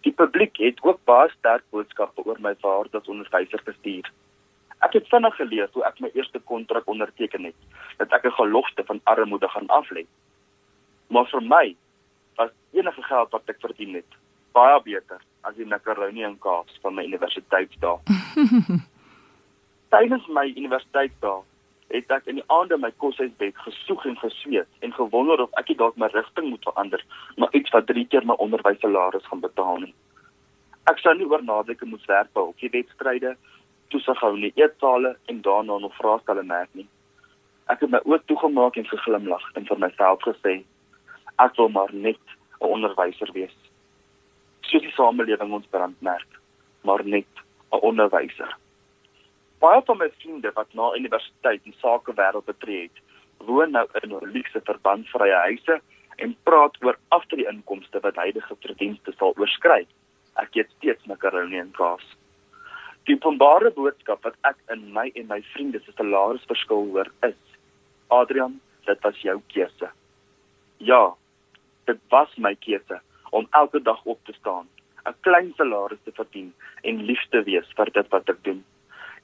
Die 0.08 0.14
publiek 0.16 0.56
het 0.64 0.80
ook 0.88 1.02
baie 1.10 1.30
sterk 1.36 1.66
boodskappe 1.76 2.24
oor 2.26 2.40
my 2.40 2.54
vaart 2.64 2.96
as 2.96 3.12
onderwyser 3.12 3.64
gestuur. 3.68 4.08
Ek 4.82 4.96
het 4.98 5.12
vinnig 5.12 5.36
geleer 5.36 5.68
toe 5.74 5.84
ek 5.86 6.00
my 6.02 6.10
eerste 6.16 6.40
kontrak 6.54 6.88
onderteken 6.90 7.50
het 7.50 7.60
dat 8.00 8.16
ek 8.18 8.26
'n 8.26 8.40
gelofte 8.40 8.84
van 8.88 9.02
armoede 9.04 9.50
gaan 9.50 9.68
aflê. 9.68 10.06
Maar 11.10 11.28
vir 11.28 11.42
my 11.42 11.76
was 12.38 12.50
enige 12.72 13.04
geld 13.04 13.32
wat 13.32 13.50
ek 13.50 13.60
verdien 13.60 13.94
het 13.96 14.12
baie 14.54 14.82
beter 14.84 15.20
as 15.42 15.56
die 15.56 15.66
macaroni 15.66 16.24
en 16.24 16.40
kaas 16.40 16.80
van 16.82 16.96
my 16.96 17.04
universiteitsdae. 17.04 18.00
Tydens 19.94 20.28
my 20.28 20.48
universiteitsdae 20.56 21.51
het 21.92 22.12
ek 22.16 22.28
in 22.32 22.40
die 22.40 22.48
aande 22.48 22.78
my 22.78 22.92
koshuisbed 23.04 23.58
gesoek 23.66 24.06
en 24.06 24.18
gesweet 24.18 24.86
en 24.86 24.94
gewonder 24.94 25.42
of 25.44 25.60
ek 25.62 25.74
dalk 25.78 25.98
my 25.98 26.08
rigting 26.14 26.50
moet 26.50 26.68
verander, 26.70 27.04
maar 27.38 27.54
iets 27.58 27.74
wat 27.76 27.88
drie 27.88 28.06
keer 28.08 28.26
my 28.26 28.38
onderwyssalaris 28.46 29.28
gaan 29.30 29.44
betaal 29.44 29.84
nie. 29.86 29.94
Ek 30.90 31.00
sou 31.04 31.14
nie 31.18 31.28
oor 31.30 31.44
nadenke 31.44 31.86
moet 31.86 32.06
werk 32.10 32.32
by 32.34 32.48
hokkiewedstryde, 32.48 33.36
toesig 33.94 34.24
hou 34.24 34.34
in 34.38 34.48
die 34.48 34.56
eetsale 34.64 35.16
en 35.32 35.42
daarna 35.46 35.78
nog 35.84 35.96
vraestelle 36.00 36.44
merk 36.44 36.72
nie. 36.74 36.88
Ek 37.70 37.84
het 37.84 37.92
my 37.94 38.02
oë 38.08 38.24
toegemaak 38.32 38.80
en 38.80 38.88
geglimlag 38.90 39.44
en 39.56 39.68
vir 39.68 39.80
myself 39.84 40.24
gesê: 40.28 40.62
Ek 41.40 41.56
wil 41.60 41.70
maar 41.70 41.94
net 41.94 42.24
'n 42.62 42.72
onderwyser 42.76 43.32
wees. 43.34 43.56
Soos 44.62 44.82
die 44.82 44.96
samelewing 44.98 45.54
ons 45.54 45.72
brandmerk, 45.72 46.40
maar 46.84 47.06
net 47.06 47.32
'n 47.72 47.84
onderwyser. 47.92 48.58
Baie 49.62 49.82
van 49.86 49.98
my 49.98 50.10
vriende 50.18 50.50
wat 50.58 50.72
na 50.74 50.88
universiteit 50.98 51.62
die 51.64 51.76
sakewêreld 51.78 52.48
betree 52.50 52.88
het, 52.88 53.02
woon 53.46 53.76
nou 53.76 53.84
in 54.02 54.16
luukse 54.34 54.62
verbandvrye 54.66 55.36
huise 55.46 55.76
en 56.26 56.34
praat 56.50 56.78
oor 56.82 56.98
after 57.18 57.38
die 57.38 57.46
inkomste 57.52 58.02
wat 58.02 58.18
huidige 58.18 58.58
verdienste 58.66 59.14
sal 59.20 59.38
oorskry. 59.38 59.86
Ek 60.42 60.58
eet 60.58 60.74
steeds 60.78 61.06
makaroni 61.12 61.62
en 61.62 61.70
kaas. 61.78 62.02
Die 63.06 63.20
openbare 63.20 63.70
boodskap 63.78 64.26
wat 64.26 64.38
ek 64.50 64.58
in 64.74 64.88
my 64.98 65.08
en 65.14 65.30
my 65.30 65.40
vriende 65.54 65.84
se 65.86 65.94
salarisverskil 65.94 66.90
hoor 66.96 67.14
is: 67.30 67.38
Adrian, 68.10 68.58
dit 68.90 69.06
was 69.06 69.22
jou 69.22 69.38
keuse. 69.54 69.94
Ja, 70.78 71.04
dit 71.86 72.02
was 72.10 72.34
my 72.38 72.56
keuse 72.66 72.98
om 73.30 73.46
elke 73.62 73.82
dag 73.86 74.02
op 74.06 74.26
te 74.26 74.34
staan, 74.42 74.66
'n 75.06 75.16
klein 75.22 75.54
salaris 75.58 76.02
te 76.04 76.12
verdien 76.12 76.54
en 76.82 77.06
lief 77.06 77.24
te 77.30 77.44
wees 77.44 77.70
vir 77.78 77.90
dit 77.94 78.08
wat 78.10 78.30
ek 78.30 78.44
doen, 78.44 78.66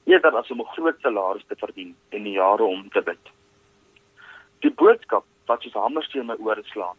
eerder 0.08 0.36
as 0.36 0.50
om 0.50 0.60
'n 0.60 0.72
groot 0.74 1.00
salaris 1.00 1.44
te 1.48 1.56
verdien 1.64 1.96
en 2.08 2.22
die 2.22 2.38
jare 2.38 2.62
om 2.62 2.88
te 2.90 3.02
bid. 3.02 3.24
Die 4.60 4.70
boodskap 4.70 5.24
wat 5.46 5.62
soos 5.62 5.74
hamersteen 5.74 6.26
my 6.26 6.36
ore 6.38 6.62
slaan, 6.64 6.96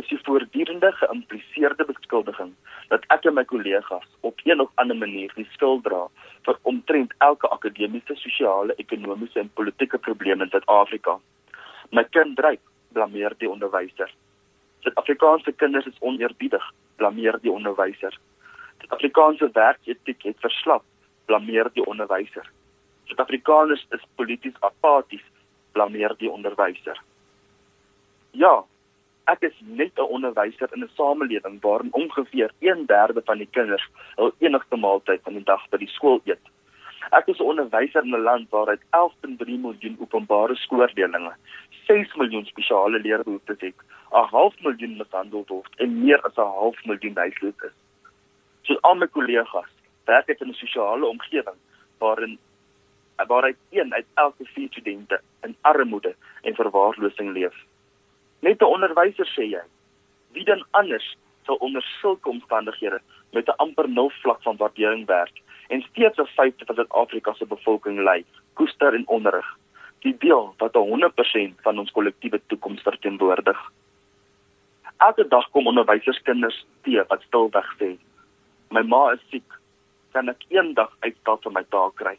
is 0.00 0.08
die 0.08 0.18
voortdurende 0.24 0.90
geïmpliseerde 0.92 1.84
beskuldiging 1.88 2.52
dat 2.88 3.04
ek 3.14 3.24
en 3.28 3.34
my 3.38 3.44
kollegas 3.44 4.08
op 4.28 4.40
een 4.44 4.60
of 4.60 4.70
ander 4.82 4.96
manier 4.96 5.32
die 5.34 5.48
skuld 5.52 5.84
dra 5.84 6.02
vir 6.48 6.58
omtrent 6.62 7.14
elke 7.28 7.48
akademiese, 7.48 8.16
sosiale, 8.20 8.76
ekonomiese 8.82 9.40
en 9.40 9.50
politieke 9.60 9.98
probleem 9.98 10.44
in 10.44 10.52
Suid-Afrika. 10.52 11.16
My 11.92 12.04
kind 12.16 12.36
dryf, 12.36 12.60
blameer 12.92 13.34
die 13.38 13.50
onderwyser. 13.50 14.12
Suid-Afrikaanse 14.84 15.52
kinders 15.52 15.86
is 15.86 16.00
oneerbiedig, 16.00 16.72
blameer 16.96 17.38
die 17.42 17.52
onderwyser. 17.52 18.18
Suid-Afrikaanse 18.82 19.50
werketiek 19.52 20.28
het 20.28 20.44
verslap, 20.44 20.84
blameer 21.26 21.70
die 21.74 21.84
onderwyser. 21.86 22.46
Suid-Afrikaners 23.04 23.86
is 23.94 24.06
polities 24.14 24.56
apaties, 24.60 25.24
blameer 25.72 26.14
die 26.18 26.30
onderwyser. 26.30 26.98
Ja, 28.30 28.64
ek 29.32 29.46
is 29.48 29.54
net 29.60 29.98
'n 29.98 30.10
onderwyser 30.16 30.68
in 30.74 30.82
'n 30.84 30.90
samelewing 30.96 31.60
waarin 31.60 31.92
ongeveer 31.92 32.50
1/3 32.60 33.22
van 33.24 33.38
die 33.38 33.48
kinders 33.50 33.86
hul 34.16 34.32
enigste 34.38 34.76
maaltyd 34.76 35.22
van 35.22 35.32
die 35.32 35.44
dag 35.44 35.68
by 35.70 35.78
die 35.78 35.94
skool 35.96 36.20
eet. 36.24 36.44
Ek 37.12 37.28
is 37.28 37.38
'n 37.38 37.50
onderwyser 37.52 38.02
in 38.04 38.14
'n 38.14 38.22
land 38.22 38.50
waar 38.50 38.68
uit 38.68 38.82
11.3 38.90 39.58
miljoen 39.58 39.96
openbare 40.00 40.54
skoolleerders 40.54 41.38
6 41.86 42.14
miljoen 42.14 42.44
spesiale 42.44 42.98
leerbehoeftes 42.98 43.60
het, 43.60 43.74
'n 44.12 44.28
half 44.30 44.54
miljoen 44.60 44.96
mishandel 44.96 45.44
word 45.46 45.72
en 45.76 46.04
meer 46.04 46.20
as 46.20 46.36
'n 46.36 46.52
half 46.58 46.84
miljoen 46.84 47.16
huisloos 47.16 47.62
is. 47.68 47.76
Soos 48.62 48.82
al 48.82 48.94
my 48.94 49.06
kollegas, 49.06 49.70
werk 50.06 50.28
ek 50.28 50.40
in 50.40 50.48
'n 50.48 50.54
sosiale 50.54 51.06
omgewing 51.06 51.58
waarin 51.98 52.38
waaruit 53.26 53.56
een 53.70 53.94
uit 53.94 54.06
elke 54.14 54.44
vier 54.44 54.68
studente 54.70 55.20
in 55.42 55.56
armoede 55.60 56.14
en 56.42 56.54
verwaarlosing 56.54 57.32
leef. 57.32 57.54
Net 58.40 58.60
'n 58.60 58.72
onderwyser 58.74 59.28
sê 59.36 59.44
jy. 59.50 59.62
Wie 60.32 60.44
dan 60.44 60.66
anders 60.70 61.16
sal 61.44 61.56
onder 61.56 61.82
sulke 62.00 62.28
omstandighede 62.28 63.00
met 63.32 63.48
'n 63.48 63.56
amper 63.56 63.88
nul 63.88 64.10
vlak 64.10 64.42
van 64.42 64.56
waardering 64.56 65.06
werk 65.06 65.40
en 65.68 65.82
steeds 65.82 66.18
'n 66.18 66.32
vyfde 66.36 66.64
van 66.64 66.74
Suid-Afrika 66.74 67.32
se 67.32 67.46
bevolking 67.46 67.98
ly, 67.98 68.24
koester 68.52 68.94
en 68.94 69.08
onderrig. 69.08 69.56
Die 69.98 70.16
deel 70.18 70.54
wat 70.56 70.74
100% 70.74 71.54
van 71.60 71.78
ons 71.78 71.90
kollektiewe 71.90 72.40
toekoms 72.46 72.82
verteenwoordig. 72.82 73.72
Elke 74.96 75.28
dag 75.28 75.50
kom 75.50 75.66
onderwyserskinders 75.66 76.66
te 76.82 77.04
wat 77.08 77.22
stilweg 77.22 77.74
sê: 77.78 77.98
"My 78.70 78.82
ma 78.82 79.12
is 79.12 79.20
siek. 79.30 79.52
Kan 80.16 80.32
ek 80.32 80.46
eendag 80.48 80.92
uitstel 81.04 81.36
vir 81.44 81.52
my 81.52 81.62
taak 81.74 81.94
kry?" 82.00 82.16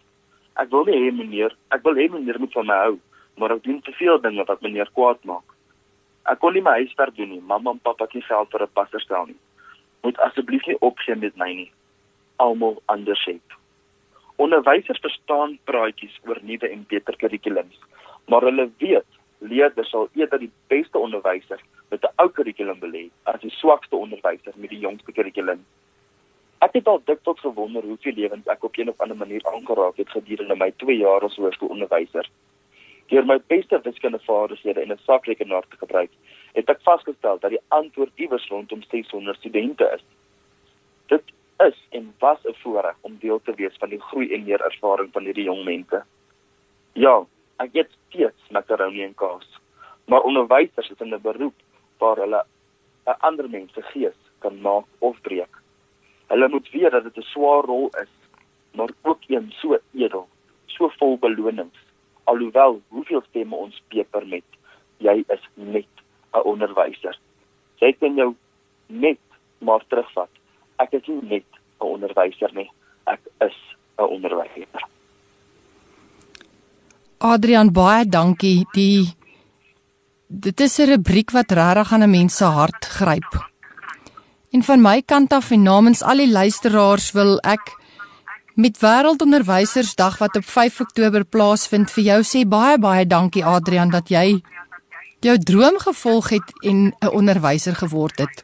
Ek 0.61 0.69
wil 0.73 0.85
nie 0.85 0.97
hê 1.01 1.11
meneer, 1.13 1.53
ek 1.73 1.83
wil 1.85 1.97
hê 1.97 2.05
meneer 2.13 2.37
moet 2.41 2.53
van 2.53 2.67
my 2.69 2.75
hou, 2.81 2.95
maar 3.41 3.53
ek 3.55 3.63
doen 3.63 3.79
te 3.81 3.93
veel 3.97 4.19
dinge 4.21 4.43
wat 4.45 4.61
meneer 4.65 4.89
kwaad 4.93 5.23
maak. 5.29 5.55
Ek 6.29 6.39
kon 6.43 6.53
nie 6.53 6.61
my 6.61 6.75
huiswerk 6.81 7.15
doen 7.17 7.29
nie. 7.33 7.41
Mamma 7.41 7.71
en 7.73 7.79
pappa 7.79 8.05
het 8.05 8.13
nie 8.13 8.25
geld 8.27 8.51
vir 8.53 8.63
'n 8.65 8.75
passer 8.79 9.01
stel 9.01 9.25
nie. 9.25 9.39
Moet 10.03 10.19
asseblief 10.27 10.65
nie 10.67 10.77
opgee 10.89 11.15
met 11.15 11.37
my 11.37 11.51
nie. 11.53 11.71
Almal 12.37 12.81
anders 12.85 13.23
het. 13.25 13.57
Onderwysers 14.37 15.01
verstaan 15.01 15.57
praatjies 15.65 16.19
oor 16.27 16.39
nuwe 16.41 16.69
en 16.69 16.85
beter 16.89 17.17
kurrikulums, 17.17 17.79
maar 18.27 18.41
hulle 18.41 18.69
weet 18.77 19.11
leerders 19.39 19.89
sal 19.89 20.09
eerder 20.13 20.39
die 20.39 20.51
beste 20.67 20.97
onderwyser 20.99 21.61
met 21.89 22.03
'n 22.03 22.13
ou 22.21 22.29
kurrikulum 22.29 22.79
belê 22.79 23.09
as 23.23 23.41
die 23.41 23.55
swakste 23.61 23.95
onderwyser 23.95 24.53
met 24.55 24.69
die 24.69 24.85
jongste 24.85 25.11
kurrikulum. 25.11 25.65
Ek 26.65 26.73
het 26.73 26.87
al 26.89 27.01
dikwels 27.05 27.39
gewonder 27.39 27.83
hoeveel 27.85 28.15
lewens 28.17 28.47
ek 28.49 28.63
op 28.63 28.77
'n 28.77 28.89
of 28.89 29.01
ander 29.01 29.17
manier 29.17 29.45
aangeraak 29.45 29.97
het 29.97 30.09
gedurende 30.09 30.55
my 30.55 30.71
2 30.71 30.97
jaar 30.97 31.21
as 31.21 31.35
hoërskoolonderwyser. 31.35 32.29
Deur 33.07 33.25
my 33.25 33.39
beste 33.47 33.79
wiskundevaardighede 33.83 34.81
en 34.81 34.91
'n 34.91 34.99
sakrekenaar 35.05 35.65
te 35.69 35.77
gebruik, 35.77 36.11
het 36.53 36.69
ek 36.69 36.81
vasgestel 36.81 37.39
dat 37.39 37.49
die 37.49 37.61
antwoord 37.67 38.11
iewers 38.15 38.47
rondom 38.47 38.81
600 38.89 39.37
studente 39.37 39.91
is. 39.95 40.03
Dit 41.05 41.23
is 41.57 41.77
en 41.89 42.13
was 42.19 42.39
'n 42.43 42.55
voorreg 42.63 42.95
om 43.01 43.17
deel 43.19 43.41
te 43.43 43.53
wees 43.53 43.77
van 43.77 43.89
die 43.89 44.01
groei 44.01 44.33
en 44.33 44.43
meer 44.43 44.61
ervaring 44.61 45.11
van 45.11 45.23
hierdie 45.23 45.43
jong 45.43 45.63
mense. 45.63 46.03
Ja, 46.93 47.25
ek 47.57 47.69
het 47.73 47.91
steeds 48.07 48.49
makaroni 48.49 49.03
en 49.03 49.15
kaas, 49.15 49.59
maar 50.05 50.21
onderwysers 50.21 50.89
is 50.89 50.99
in 50.99 51.13
'n 51.13 51.21
beroep 51.21 51.55
waar 51.97 52.17
hulle 52.17 52.45
'n 53.05 53.19
ander 53.19 53.49
mens 53.49 53.73
se 53.73 53.81
gees 53.81 54.17
kan 54.39 54.61
maak 54.61 54.85
of 54.99 55.21
breek. 55.21 55.66
Hulle 56.27 56.49
moet 56.49 56.69
weet 56.71 56.91
dat 56.91 57.03
dit 57.03 57.17
'n 57.17 57.29
swaar 57.33 57.63
rol 57.63 57.89
is, 58.01 58.13
maar 58.73 58.89
ook 59.01 59.21
een 59.27 59.53
so 59.61 59.77
edel, 59.93 60.27
so 60.65 60.89
vol 60.97 61.17
belonings. 61.17 61.79
Alhoewel 62.23 62.81
hoeveel 62.87 63.23
stemme 63.29 63.55
ons 63.55 63.81
peper 63.87 64.27
met 64.27 64.43
jy 64.97 65.23
is 65.27 65.43
net 65.53 65.93
'n 66.33 66.43
onderwyser. 66.43 67.19
Jy 67.75 67.93
kan 67.99 68.15
jou 68.15 68.35
net 68.87 69.19
maar 69.57 69.83
terugvat. 69.87 70.29
Ek 70.77 70.93
is 70.93 71.07
nie 71.07 71.21
net 71.21 71.49
'n 71.79 71.85
onderwyser 71.85 72.53
nie 72.53 72.71
ek 73.07 73.21
is 73.47 73.57
'n 73.97 74.07
onderwyser. 74.15 74.83
Adrian 77.17 77.71
baie 77.73 78.05
dankie. 78.05 78.65
Die 78.73 79.15
dit 80.27 80.59
is 80.59 80.79
'n 80.79 80.89
rubriek 80.93 81.31
wat 81.31 81.51
regtig 81.51 81.93
aan 81.93 82.03
'n 82.03 82.15
mens 82.17 82.37
se 82.37 82.45
hart 82.45 82.85
gryp 82.85 83.31
en 84.51 84.63
van 84.63 84.81
my 84.81 85.01
kant 85.01 85.33
af 85.33 85.51
en 85.51 85.63
namens 85.63 86.03
al 86.03 86.17
die 86.23 86.31
luisteraars 86.31 87.11
wil 87.11 87.37
ek 87.43 87.73
met 88.57 88.79
Wêreldonderwysersdag 88.81 90.17
wat 90.17 90.35
op 90.35 90.45
5 90.45 90.79
Oktober 90.81 91.25
plaasvind 91.25 91.91
vir 91.93 92.03
jou 92.03 92.21
sê 92.25 92.45
baie 92.47 92.77
baie 92.81 93.05
dankie 93.05 93.45
Adrian 93.45 93.91
dat 93.93 94.09
jy 94.09 94.41
jou 95.25 95.37
droom 95.37 95.77
gevolg 95.79 96.29
het 96.29 96.53
en 96.63 96.93
'n 97.01 97.09
onderwyser 97.09 97.75
geword 97.75 98.17
het. 98.19 98.43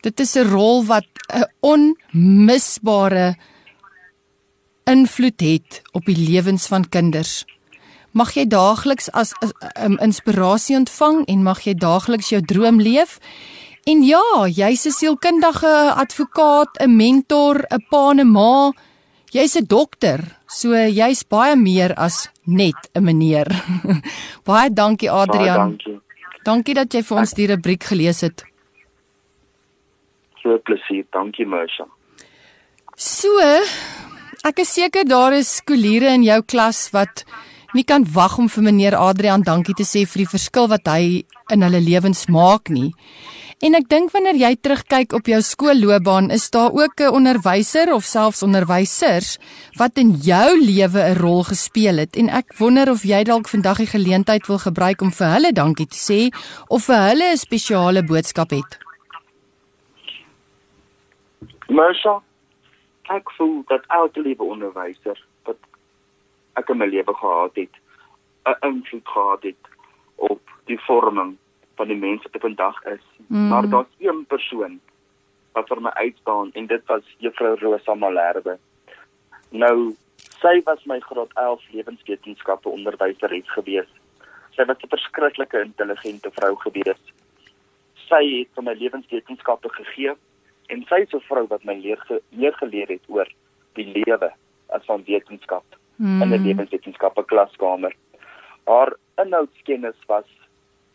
Dit 0.00 0.20
is 0.20 0.36
'n 0.36 0.48
rol 0.48 0.84
wat 0.84 1.06
'n 1.28 1.44
onmisbare 1.60 3.36
invloed 4.84 5.40
het 5.40 5.82
op 5.92 6.04
die 6.04 6.16
lewens 6.16 6.66
van 6.66 6.88
kinders. 6.88 7.44
Mag 8.10 8.34
jy 8.34 8.46
daagliks 8.46 9.10
as 9.10 9.32
'n 9.40 9.50
um, 9.84 9.98
inspirasie 9.98 10.76
ontvang 10.76 11.26
en 11.26 11.42
mag 11.42 11.60
jy 11.60 11.74
daagliks 11.74 12.28
jou 12.28 12.40
droom 12.40 12.80
leef. 12.80 13.18
En 13.86 14.02
ja, 14.02 14.46
jy's 14.46 14.86
'n 14.86 14.90
sielkundige 14.90 15.94
advokaat, 15.94 16.78
'n 16.80 16.96
mentor, 16.96 17.64
'n 17.70 17.86
pa 17.90 18.10
en 18.10 18.20
'n 18.20 18.30
ma, 18.30 18.72
Jy's 19.36 19.56
'n 19.58 19.66
dokter, 19.66 20.20
so 20.46 20.72
jy's 20.72 21.24
baie 21.26 21.56
meer 21.56 21.92
as 21.98 22.30
net 22.46 22.78
'n 22.94 23.04
meneer. 23.04 23.48
baie 24.48 24.70
dankie 24.70 25.10
Adrian. 25.10 25.46
Baie 25.46 25.56
dankie. 25.56 26.00
Dankie 26.44 26.74
dat 26.74 26.94
jy 26.94 27.02
vir 27.02 27.18
ons 27.18 27.34
die 27.34 27.48
rubriek 27.50 27.82
gelees 27.84 28.20
het. 28.22 28.44
So 30.42 30.58
plesier, 30.62 31.04
dankie 31.12 31.44
Mersha. 31.44 31.84
So, 32.96 33.28
ek 34.44 34.62
is 34.62 34.72
seker 34.72 35.04
daar 35.04 35.34
is 35.34 35.56
skooliere 35.58 36.14
in 36.14 36.22
jou 36.22 36.40
klas 36.42 36.90
wat 36.94 37.24
nie 37.74 37.84
kan 37.84 38.06
wag 38.14 38.38
om 38.38 38.48
vir 38.48 38.62
meneer 38.62 38.94
Adrian 38.96 39.42
dankie 39.42 39.74
te 39.74 39.84
sê 39.84 40.06
vir 40.06 40.22
die 40.24 40.32
verskil 40.32 40.68
wat 40.68 40.86
hy 40.86 41.26
in 41.50 41.62
hulle 41.66 41.82
lewens 41.82 42.28
maak 42.28 42.70
nie. 42.70 42.94
En 43.64 43.72
ek 43.72 43.86
dink 43.88 44.10
wanneer 44.12 44.36
jy 44.36 44.50
terugkyk 44.60 45.14
op 45.16 45.28
jou 45.30 45.38
skoolloopbaan, 45.40 46.26
is 46.28 46.50
daar 46.52 46.74
ook 46.76 47.00
'n 47.00 47.14
onderwyser 47.18 47.88
of 47.92 48.04
selfs 48.04 48.42
onderwysers 48.42 49.38
wat 49.80 49.96
in 49.96 50.10
jou 50.10 50.60
lewe 50.60 51.00
'n 51.00 51.16
rol 51.16 51.42
gespeel 51.42 51.96
het 51.96 52.16
en 52.16 52.28
ek 52.28 52.52
wonder 52.58 52.90
of 52.90 53.02
jy 53.02 53.24
dalk 53.24 53.48
vandag 53.48 53.76
die 53.76 53.86
geleentheid 53.86 54.46
wil 54.46 54.58
gebruik 54.58 55.00
om 55.00 55.10
vir 55.10 55.26
hulle 55.26 55.52
dankie 55.52 55.86
te 55.86 55.96
sê 55.96 56.20
of 56.68 56.84
vir 56.84 57.00
hulle 57.08 57.32
'n 57.32 57.36
spesiale 57.36 58.02
boodskap 58.04 58.50
het. 58.50 58.78
Marsha, 61.68 62.20
ek 63.08 63.30
voel 63.30 63.64
dat 63.68 63.82
elke 63.88 64.20
liewe 64.20 64.44
onderwyser 64.44 65.16
wat 65.44 65.56
ek 66.56 66.68
in 66.68 66.78
my 66.78 66.86
lewe 66.86 67.14
gehad 67.14 67.54
het, 67.54 67.74
'n 68.44 68.66
invloed 68.66 69.08
gehad 69.08 69.42
het 69.42 69.62
op 70.16 70.40
die 70.66 70.80
vorming 70.80 71.38
van 71.76 71.88
die 71.88 71.96
mense 71.96 72.28
wat 72.32 72.40
vandag 72.40 72.84
is. 72.84 73.04
Mm. 73.26 73.48
Maar 73.48 73.68
daar's 73.68 73.94
een 73.98 74.24
persoon 74.28 74.80
wat 75.52 75.68
vir 75.68 75.80
my 75.80 75.90
uitstaan 75.90 76.50
en 76.52 76.66
dit 76.66 76.82
was 76.86 77.14
Juffrou 77.18 77.54
Rosa 77.60 77.94
Malherbe. 77.94 78.58
Nou 79.50 79.94
sy 80.40 80.60
was 80.64 80.84
my 80.84 80.98
graad 81.00 81.32
11 81.34 81.62
lewenswetenskappe 81.72 82.68
onderwyseres 82.68 83.52
gewees. 83.56 83.88
Sy 84.56 84.64
was 84.64 84.82
'n 84.82 84.88
verskriklike 84.88 85.60
intelligente 85.60 86.30
vrou 86.32 86.56
gewees. 86.56 87.02
Sy 88.08 88.22
het 88.38 88.48
vir 88.54 88.64
my 88.64 88.74
lewenswetenskappe 88.74 89.68
gegee 89.68 90.14
en 90.66 90.84
sy 90.88 91.00
is 91.06 91.14
'n 91.14 91.24
vrou 91.28 91.46
wat 91.46 91.64
my 91.64 91.74
leer 91.74 92.00
meer 92.30 92.52
geleer 92.52 92.88
het 92.88 93.04
oor 93.08 93.28
die 93.74 93.92
lewe 93.92 94.32
as 94.68 94.84
van 94.84 95.04
wetenskap 95.04 95.64
mm. 95.96 96.22
in 96.22 96.28
'n 96.28 96.42
lewenswetenskappe 96.42 97.24
klaskamer. 97.24 97.94
Haar 98.66 98.96
inhoudskennis 99.16 99.96
was 100.06 100.24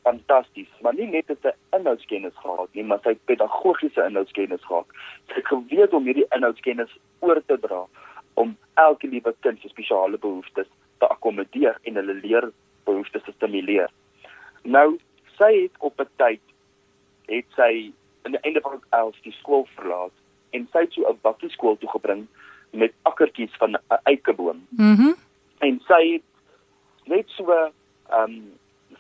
fantasties, 0.04 0.70
maar 0.82 0.96
nie 0.98 1.08
net 1.08 1.28
het 1.28 1.42
sy 1.46 1.54
inhoudskennis 1.78 2.38
gehad 2.42 2.74
nie, 2.74 2.84
maar 2.84 3.02
sy 3.06 3.14
pedagogiese 3.30 4.06
inhoudskennis 4.10 4.64
gehad. 4.66 4.88
Sy 5.30 5.40
het 5.40 5.52
geweet 5.52 5.94
om 5.94 6.08
hierdie 6.10 6.28
inhoudskennis 6.36 6.94
oor 7.20 7.42
te 7.46 7.58
dra 7.62 7.84
om 8.42 8.56
elke 8.82 9.08
liewe 9.08 9.34
kind 9.46 9.62
se 9.62 9.70
spesiale 9.70 10.18
behoeftes 10.18 10.70
te 11.00 11.08
akkommodeer 11.08 11.78
en 11.84 12.00
hulle 12.02 12.18
leerbehoeftes 12.22 13.26
te 13.28 13.36
stimuleer. 13.36 13.92
Nou, 14.64 14.98
sy 15.38 15.52
het 15.64 15.78
op 15.80 16.00
'n 16.02 16.10
tyd 16.18 16.42
het 17.28 17.46
sy 17.56 17.92
aan 18.24 18.32
die 18.32 18.42
einde 18.42 18.62
van 18.62 18.82
11 18.90 19.22
die 19.22 19.36
skool 19.40 19.68
verlaat 19.76 20.16
en 20.52 20.68
sy 20.72 20.80
het 20.80 20.94
so 20.94 21.10
'n 21.10 21.20
bakkie 21.22 21.50
skool 21.50 21.78
toe 21.78 21.90
gebring 21.90 22.28
met 22.72 22.94
akkertjies 23.02 23.56
van 23.58 23.76
'n 23.76 24.00
eikeboom. 24.04 24.66
Mhm. 24.70 24.92
Mm 24.92 25.16
en 25.62 25.78
sy 25.86 26.02
het 26.16 26.24
net 27.06 27.30
so 27.38 27.46
'n 27.54 27.72
um, 28.14 28.36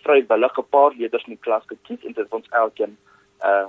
vrywillige 0.03 0.61
paar 0.61 0.95
leerders 0.97 1.25
in 1.27 1.35
die 1.35 1.43
klas 1.43 1.63
gekies 1.67 2.05
en 2.05 2.13
dit 2.13 2.23
het 2.23 2.33
ons 2.33 2.49
elkeen 2.49 2.97
'n 2.97 3.47
uh, 3.47 3.67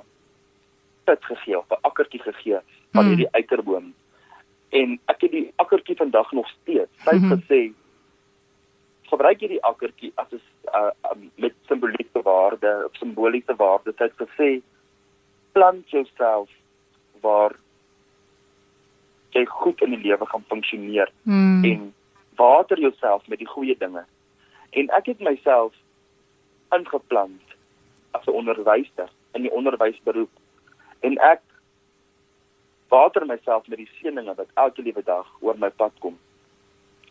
pit 1.04 1.24
gegee 1.24 1.58
of 1.58 1.68
'n 1.70 1.82
akkertjie 1.82 2.22
gegee 2.22 2.60
van 2.92 3.04
mm. 3.04 3.08
hierdie 3.08 3.30
eikeboom 3.30 3.92
en 4.72 4.98
ek 5.12 5.26
het 5.26 5.32
die 5.32 5.46
akkertjie 5.56 5.96
vandag 5.96 6.32
nog 6.32 6.48
steeds. 6.48 6.90
Sy 7.04 7.10
het 7.10 7.20
mm 7.20 7.28
-hmm. 7.28 7.40
gesê 7.40 7.60
gebruik 9.12 9.40
jy 9.40 9.48
die 9.48 9.64
akkertjie 9.64 10.12
as 10.14 10.30
'n 10.32 10.40
uh, 10.74 10.90
um, 11.10 11.30
met 11.34 11.54
simboliese 11.68 12.22
waarde 12.22 12.72
of 12.86 12.96
simboliese 12.96 13.54
waarde. 13.56 13.92
Sy 13.96 14.04
het 14.04 14.16
gesê 14.24 14.50
plant 15.52 15.90
jouself 15.90 16.48
waar 17.20 17.52
jy 19.30 19.44
goed 19.44 19.82
in 19.82 19.90
die 19.90 20.04
lewe 20.08 20.26
gaan 20.26 20.44
funksioneer 20.48 21.12
mm. 21.22 21.64
en 21.64 21.94
water 22.36 22.80
jouself 22.80 23.26
met 23.26 23.38
die 23.38 23.48
goeie 23.48 23.76
dinge. 23.78 24.04
En 24.70 24.88
ek 24.88 25.06
het 25.06 25.20
myself 25.20 25.74
ingeplant 26.76 27.56
as 28.10 28.26
'n 28.26 28.36
onderwyser 28.40 29.08
in 29.32 29.42
die 29.42 29.52
onderwysberoep 29.52 30.30
en 31.00 31.18
ek 31.18 31.40
water 32.88 33.26
myself 33.26 33.66
met 33.66 33.78
die 33.78 33.90
seëninge 33.96 34.34
wat 34.34 34.50
elke 34.54 34.82
liewe 34.82 35.02
dag 35.02 35.28
oor 35.40 35.58
my 35.58 35.70
pad 35.70 35.92
kom. 35.98 36.18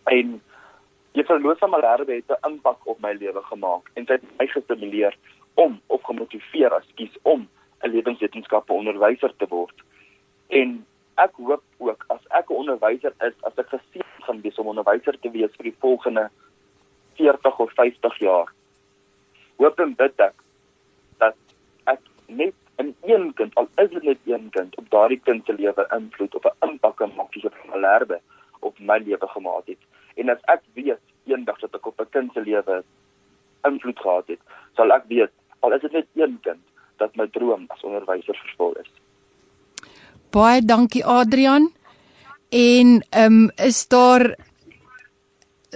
En 0.03 0.41
Juffrou 1.12 1.39
Losa 1.41 1.68
Malherbe 1.68 2.13
het 2.13 2.32
'n 2.32 2.48
impak 2.50 2.80
op 2.88 3.00
my 3.01 3.13
lewe 3.13 3.41
gemaak 3.44 3.89
en 3.94 4.06
sy 4.06 4.13
het 4.13 4.38
my 4.39 4.48
gestimuleer 4.48 5.18
om 5.53 5.82
of 5.88 6.01
gemotiveer 6.03 6.74
as 6.74 6.88
kies 6.96 7.18
om 7.22 7.50
'n 7.84 7.89
lewenswetenskappe 7.89 8.74
onderwyser 8.74 9.34
te 9.38 9.48
word. 9.48 9.77
En 10.48 10.86
ek 11.15 11.34
hoop 11.36 11.63
ook 11.77 12.06
as 12.08 12.24
ek 12.30 12.50
'n 12.50 12.53
onderwyser 12.62 13.13
is, 13.27 13.34
as 13.44 13.58
ek 13.58 13.68
geseën 13.68 14.24
gaan 14.25 14.41
wees 14.41 14.58
om 14.58 14.68
onderwyser 14.68 15.20
te 15.20 15.32
wees 15.32 15.51
vir 15.58 15.63
die 15.63 15.80
volgende 15.80 16.30
40 17.15 17.60
of 17.60 17.72
50 17.74 18.18
jaar. 18.20 18.53
Hoop 19.62 19.80
en 19.84 19.91
bid 19.98 20.24
ek 20.25 20.38
dat 21.22 21.36
ek 21.91 22.00
net 22.27 22.56
in 22.82 22.96
een 23.06 23.27
kind, 23.38 23.53
al 23.62 23.68
is 23.84 23.91
dit 23.94 24.03
net 24.03 24.22
een 24.25 24.48
kind, 24.56 24.77
op 24.82 24.88
daardie 24.89 25.20
kind 25.22 25.46
se 25.46 25.53
lewe 25.53 25.86
invloed 25.98 26.36
of 26.36 26.48
'n 26.50 26.70
impak 26.70 26.96
kan 27.01 27.13
maak 27.18 27.34
soos 27.34 27.44
wat 27.44 27.60
Malherbe 27.69 28.17
op 28.60 28.80
my 28.80 28.97
lewe 28.97 29.28
gemaak 29.34 29.67
het. 29.67 29.82
En 30.15 30.30
as 30.30 30.41
ek 30.56 30.63
weet 30.74 31.04
eendag 31.26 31.60
dat 31.60 31.76
ek 31.76 31.86
op 31.86 32.02
'n 32.02 32.10
kind 32.10 32.34
se 32.34 32.41
lewe 32.41 32.84
invloed 33.69 34.00
gehad 34.00 34.28
het, 34.28 34.41
sal 34.76 34.91
ek 34.91 35.06
weet 35.08 35.32
al 35.60 35.74
is 35.74 35.82
dit 35.82 35.93
net 35.93 36.08
een 36.15 36.39
kind 36.41 36.63
dat 36.97 37.15
my 37.15 37.28
droom 37.28 37.65
as 37.67 37.84
onderwyser 37.84 38.38
vervul 38.45 38.74
is. 38.82 38.89
Baie 40.32 40.62
dankie 40.62 41.06
Adrian. 41.06 41.71
En 42.50 43.06
ehm 43.10 43.34
um, 43.34 43.52
is 43.56 43.88
daar 43.88 44.36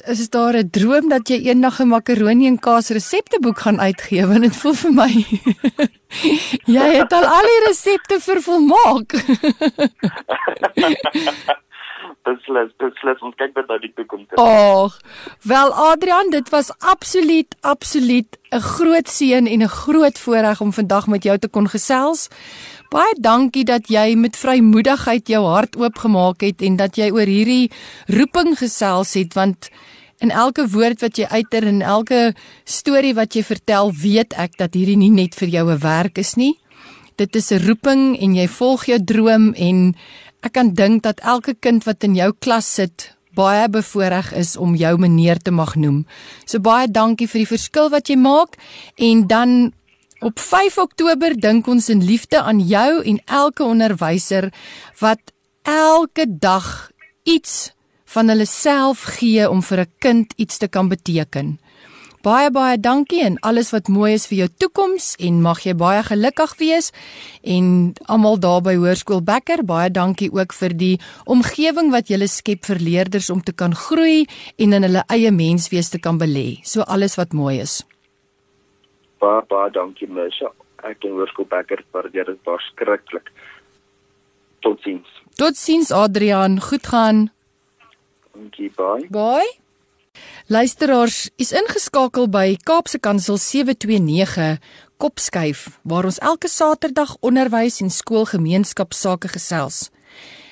is 0.04 0.30
daar 0.30 0.58
'n 0.58 0.70
droom 0.70 1.10
dat 1.10 1.30
jy 1.30 1.48
eendag 1.48 1.80
'n 1.80 1.88
makaronie 1.88 2.48
en 2.48 2.60
kaas 2.60 2.90
resepteboek 2.90 3.60
gaan 3.60 3.80
uitgee 3.80 4.26
want 4.26 4.42
dit 4.42 4.56
voel 4.56 4.74
vir 4.74 4.94
my 4.94 5.26
jy 6.78 6.88
het 7.00 7.14
al 7.14 7.26
al 7.26 7.46
die 7.52 7.62
resepte 7.68 8.20
vervolmaak. 8.20 9.14
beslis, 12.28 12.72
beslis 12.82 13.22
ons 13.26 13.36
kyk 13.40 13.56
met 13.56 13.68
daardie 13.68 13.92
toekoms. 13.96 14.28
Ag, 14.42 14.98
wel 15.42 15.74
Adrian, 15.74 16.32
dit 16.34 16.50
was 16.50 16.72
absoluut 16.80 17.56
absoluut 17.62 18.38
'n 18.52 18.60
groot 18.60 19.08
seën 19.10 19.48
en 19.48 19.62
'n 19.64 19.68
groot 19.68 20.20
voorreg 20.20 20.62
om 20.62 20.74
vandag 20.74 21.08
met 21.08 21.24
jou 21.24 21.38
te 21.38 21.48
kon 21.48 21.68
gesels. 21.68 22.28
Baie 22.90 23.16
dankie 23.20 23.64
dat 23.64 23.88
jy 23.88 24.16
met 24.16 24.38
vrymoedigheid 24.38 25.28
jou 25.28 25.46
hart 25.46 25.76
oopgemaak 25.76 26.42
het 26.42 26.62
en 26.62 26.76
dat 26.76 26.96
jy 26.96 27.12
oor 27.12 27.28
hierdie 27.28 27.72
roeping 28.08 28.58
gesels 28.58 29.14
het 29.14 29.34
want 29.34 29.70
in 30.20 30.32
elke 30.32 30.68
woord 30.70 31.02
wat 31.02 31.18
jy 31.18 31.26
uiter 31.26 31.68
en 31.68 31.82
elke 31.82 32.34
storie 32.64 33.14
wat 33.14 33.36
jy 33.36 33.44
vertel, 33.44 33.92
weet 33.92 34.34
ek 34.34 34.58
dat 34.58 34.74
hierdie 34.74 34.98
nie 34.98 35.12
net 35.12 35.36
vir 35.36 35.48
jou 35.48 35.72
'n 35.72 35.80
werk 35.80 36.18
is 36.18 36.36
nie. 36.36 36.56
Dit 37.16 37.36
is 37.36 37.52
'n 37.52 37.66
roeping 37.68 38.20
en 38.20 38.36
jy 38.36 38.48
volg 38.48 38.86
jou 38.86 39.04
droom 39.04 39.54
en 39.54 39.96
Ek 40.46 40.54
kan 40.54 40.76
dink 40.78 41.02
dat 41.02 41.24
elke 41.26 41.56
kind 41.58 41.88
wat 41.88 42.06
in 42.06 42.14
jou 42.14 42.30
klas 42.38 42.68
sit 42.78 43.10
baie 43.36 43.66
bevoorreg 43.70 44.30
is 44.38 44.54
om 44.62 44.76
jou 44.78 44.94
meneer 45.02 45.42
te 45.42 45.52
mag 45.52 45.74
noem. 45.76 46.04
So 46.46 46.62
baie 46.62 46.86
dankie 46.88 47.28
vir 47.28 47.42
die 47.42 47.50
verskil 47.50 47.90
wat 47.90 48.12
jy 48.12 48.16
maak 48.22 48.54
en 48.96 49.26
dan 49.28 49.56
op 50.22 50.40
5 50.40 50.78
Oktober 50.84 51.34
dink 51.34 51.68
ons 51.68 51.90
in 51.90 52.06
liefde 52.06 52.40
aan 52.42 52.62
jou 52.62 53.02
en 53.02 53.20
elke 53.26 53.66
onderwyser 53.66 54.52
wat 55.02 55.34
elke 55.66 56.28
dag 56.30 56.92
iets 57.26 57.74
van 58.14 58.30
hulle 58.30 58.46
self 58.46 59.04
gee 59.18 59.50
om 59.50 59.66
vir 59.66 59.80
'n 59.82 59.92
kind 60.00 60.34
iets 60.38 60.58
te 60.58 60.68
kan 60.68 60.88
beteken. 60.88 61.58
Baie 62.26 62.50
baie 62.50 62.78
dankie 62.82 63.20
en 63.22 63.36
alles 63.46 63.68
wat 63.70 63.90
mooi 63.94 64.16
is 64.18 64.24
vir 64.26 64.40
jou 64.40 64.48
toekoms 64.64 65.12
en 65.22 65.44
mag 65.46 65.60
jy 65.62 65.76
baie 65.78 66.02
gelukkig 66.08 66.56
wees 66.58 66.88
en 67.56 67.68
almal 68.10 68.40
daar 68.42 68.64
by 68.66 68.74
Hoërskool 68.80 69.20
Becker 69.28 69.62
baie 69.62 69.92
dankie 69.94 70.32
ook 70.34 70.56
vir 70.58 70.74
die 70.74 70.96
omgewing 71.30 71.92
wat 71.94 72.10
jy 72.10 72.18
skep 72.26 72.66
vir 72.66 72.82
leerders 72.82 73.30
om 73.30 73.44
te 73.46 73.54
kan 73.54 73.76
groei 73.78 74.26
en 74.58 74.74
in 74.74 74.88
hulle 74.88 75.04
eie 75.14 75.30
menswees 75.30 75.92
te 75.94 76.02
kan 76.02 76.18
belê. 76.18 76.64
So 76.66 76.82
alles 76.82 77.14
wat 77.22 77.36
mooi 77.38 77.60
is. 77.62 77.84
Baie 79.22 79.44
baie 79.46 79.70
dankie 79.76 80.10
Mesha. 80.10 80.50
Ek 80.82 81.06
en 81.06 81.14
Hoërskool 81.20 81.46
Becker 81.52 81.84
waardeer 81.94 82.26
dit 82.32 82.42
verskriklik. 82.48 83.30
Totsiens. 84.66 85.14
Totsiens 85.38 85.94
Adrian, 85.94 86.58
goed 86.58 86.90
gaan. 86.90 87.30
Dankie, 88.34 88.72
bye. 88.74 89.06
Bye. 89.14 89.65
Luisteraars, 90.46 91.32
is 91.42 91.50
ingeskakel 91.58 92.28
by 92.30 92.52
Kaapse 92.62 93.00
Kansel 93.02 93.40
729 93.42 94.60
Kopskuif 95.02 95.64
waar 95.82 96.06
ons 96.06 96.20
elke 96.22 96.46
Saterdag 96.46 97.16
onderwys 97.26 97.80
en 97.82 97.90
skoolgemeenskapsake 97.90 99.32
gesels. 99.34 99.88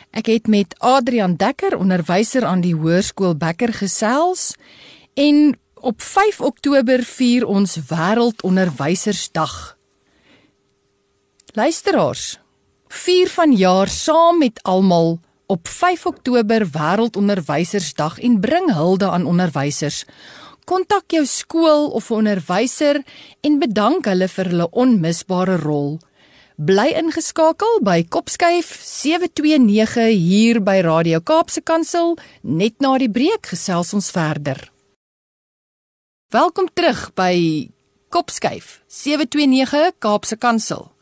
Ek 0.10 0.32
het 0.34 0.50
met 0.50 0.74
Adrian 0.82 1.36
Dekker, 1.38 1.78
onderwyser 1.78 2.42
aan 2.50 2.64
die 2.66 2.74
Hoërskool 2.74 3.36
Bekker 3.38 3.70
gesels 3.78 4.56
en 5.14 5.60
op 5.78 6.02
5 6.02 6.42
Oktober 6.42 7.06
vier 7.06 7.46
ons 7.46 7.78
Wêreldonderwysersdag. 7.92 9.78
Luisteraars, 11.54 12.40
vier 12.90 13.30
van 13.30 13.54
jaar 13.54 13.94
saam 13.94 14.42
met 14.42 14.58
almal 14.66 15.20
op 15.46 15.68
5 15.68 16.06
Oktober 16.06 16.68
Wêreldonderwysersdag 16.72 18.20
en 18.20 18.40
bring 18.40 18.74
hulde 18.74 19.10
aan 19.10 19.26
onderwysers. 19.26 20.06
Kontak 20.64 21.12
jou 21.12 21.26
skool 21.26 21.90
of 21.90 22.10
'n 22.10 22.14
onderwyser 22.14 23.04
en 23.42 23.60
bedank 23.60 24.06
hulle 24.06 24.28
vir 24.28 24.46
hulle 24.46 24.70
onmisbare 24.70 25.58
rol. 25.58 26.00
Bly 26.56 26.94
ingeskakel 26.94 27.82
by 27.82 28.06
Kopskyf 28.10 28.78
729 28.82 30.14
hier 30.14 30.62
by 30.62 30.80
Radio 30.82 31.20
Kaapse 31.20 31.62
Kansel 31.62 32.18
net 32.42 32.80
na 32.80 32.98
die 32.98 33.10
breek 33.10 33.46
gesels 33.46 33.94
ons 33.94 34.12
verder. 34.12 34.72
Welkom 36.30 36.70
terug 36.74 37.12
by 37.14 37.70
Kopskyf 38.10 38.84
729 38.88 39.92
Kaapse 40.00 40.38
Kansel. 40.38 40.93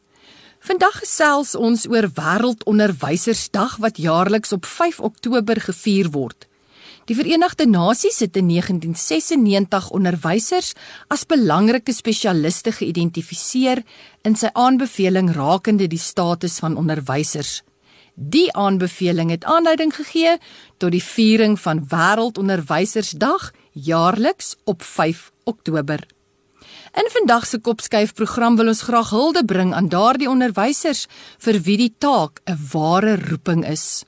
Vandag 0.62 1.00
gesels 1.02 1.56
ons 1.58 1.88
oor 1.90 2.06
Wêreldonderwysersdag 2.14 3.80
wat 3.82 3.98
jaarliks 3.98 4.52
op 4.54 4.68
5 4.70 5.00
Oktober 5.02 5.58
gevier 5.58 6.12
word. 6.14 6.46
Die 7.10 7.18
Verenigde 7.18 7.66
Nasies 7.66 8.20
het 8.22 8.38
in 8.38 8.52
1996 8.52 9.90
onderwysers 9.90 10.76
as 11.10 11.26
belangrike 11.26 11.96
spesialiste 11.98 12.76
geïdentifiseer 12.78 13.82
in 14.22 14.38
sy 14.38 14.54
aanbeveling 14.54 15.34
rakende 15.34 15.90
die 15.90 16.00
status 16.00 16.60
van 16.62 16.78
onderwysers. 16.78 17.64
Die 18.14 18.54
aanbeveling 18.54 19.34
het 19.34 19.50
aanleiding 19.50 19.96
gegee 19.98 20.38
tot 20.78 20.94
die 20.94 21.02
viering 21.02 21.58
van 21.58 21.88
Wêreldonderwysersdag 21.90 23.50
jaarliks 23.74 24.56
op 24.70 24.86
5 24.86 25.32
Oktober. 25.50 26.06
In 26.92 27.08
vandag 27.08 27.46
se 27.48 27.56
kopskuif 27.64 28.12
program 28.14 28.58
wil 28.60 28.68
ons 28.68 28.82
graag 28.84 29.14
hulde 29.16 29.46
bring 29.48 29.70
aan 29.74 29.88
daardie 29.88 30.28
onderwysers 30.28 31.06
vir 31.40 31.60
wie 31.64 31.78
die 31.80 31.94
taak 32.04 32.42
'n 32.44 32.58
ware 32.74 33.16
roeping 33.16 33.64
is. 33.64 34.04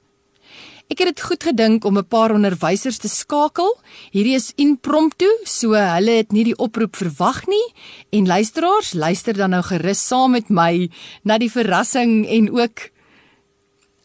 Ek 0.91 0.99
het 0.99 1.15
dit 1.15 1.21
goed 1.21 1.43
gedink 1.43 1.85
om 1.85 1.97
'n 1.97 2.07
paar 2.07 2.31
onderwysers 2.35 2.97
te 2.97 3.07
skakel. 3.07 3.79
Hierdie 4.11 4.35
is 4.35 4.51
impromptu, 4.55 5.29
so 5.43 5.71
hulle 5.71 6.11
het 6.11 6.31
nie 6.31 6.43
die 6.43 6.57
oproep 6.57 6.95
verwag 6.95 7.47
nie 7.47 7.73
en 8.11 8.27
luisteraars, 8.27 8.93
luister 8.93 9.33
dan 9.33 9.49
nou 9.49 9.63
gerus 9.63 10.07
saam 10.07 10.31
met 10.31 10.49
my 10.49 10.89
na 11.23 11.37
die 11.37 11.51
verrassing 11.51 12.27
en 12.27 12.51
ook 12.51 12.91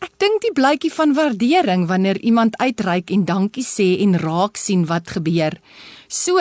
ek 0.00 0.12
dink 0.18 0.42
die 0.42 0.52
blykie 0.52 0.92
van 0.92 1.14
waardering 1.14 1.88
wanneer 1.88 2.18
iemand 2.20 2.56
uitreik 2.56 3.10
en 3.10 3.24
dankie 3.24 3.64
sê 3.64 4.00
en 4.00 4.18
raak 4.18 4.56
sien 4.56 4.86
wat 4.86 5.08
gebeur. 5.08 5.58
So, 6.06 6.38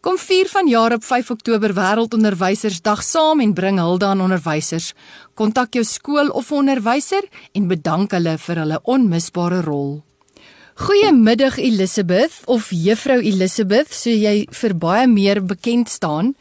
Kom 0.00 0.14
vier 0.14 0.46
van 0.46 0.68
jaar 0.70 0.92
op 0.94 1.02
5 1.04 1.30
Oktober 1.30 1.72
Wêreldonderwysersdag 1.74 3.00
saam 3.02 3.40
en 3.42 3.52
bring 3.52 3.80
hulde 3.82 4.06
aan 4.06 4.20
onderwysers. 4.22 4.92
Kontak 5.34 5.74
jou 5.74 5.82
skool 5.84 6.28
of 6.30 6.52
onderwyser 6.54 7.24
en 7.52 7.66
bedank 7.66 8.12
hulle 8.14 8.36
vir 8.38 8.60
hulle 8.62 8.78
onmisbare 8.86 9.58
rol. 9.66 9.96
Goeiemiddag 10.78 11.58
Elisabeth 11.58 12.36
of 12.46 12.68
Juffrou 12.70 13.18
Elisabeth, 13.18 13.90
so 13.90 14.14
jy 14.14 14.44
vir 14.60 14.76
baie 14.78 15.08
meer 15.10 15.40
bekend 15.42 15.90
staan. 15.90 16.36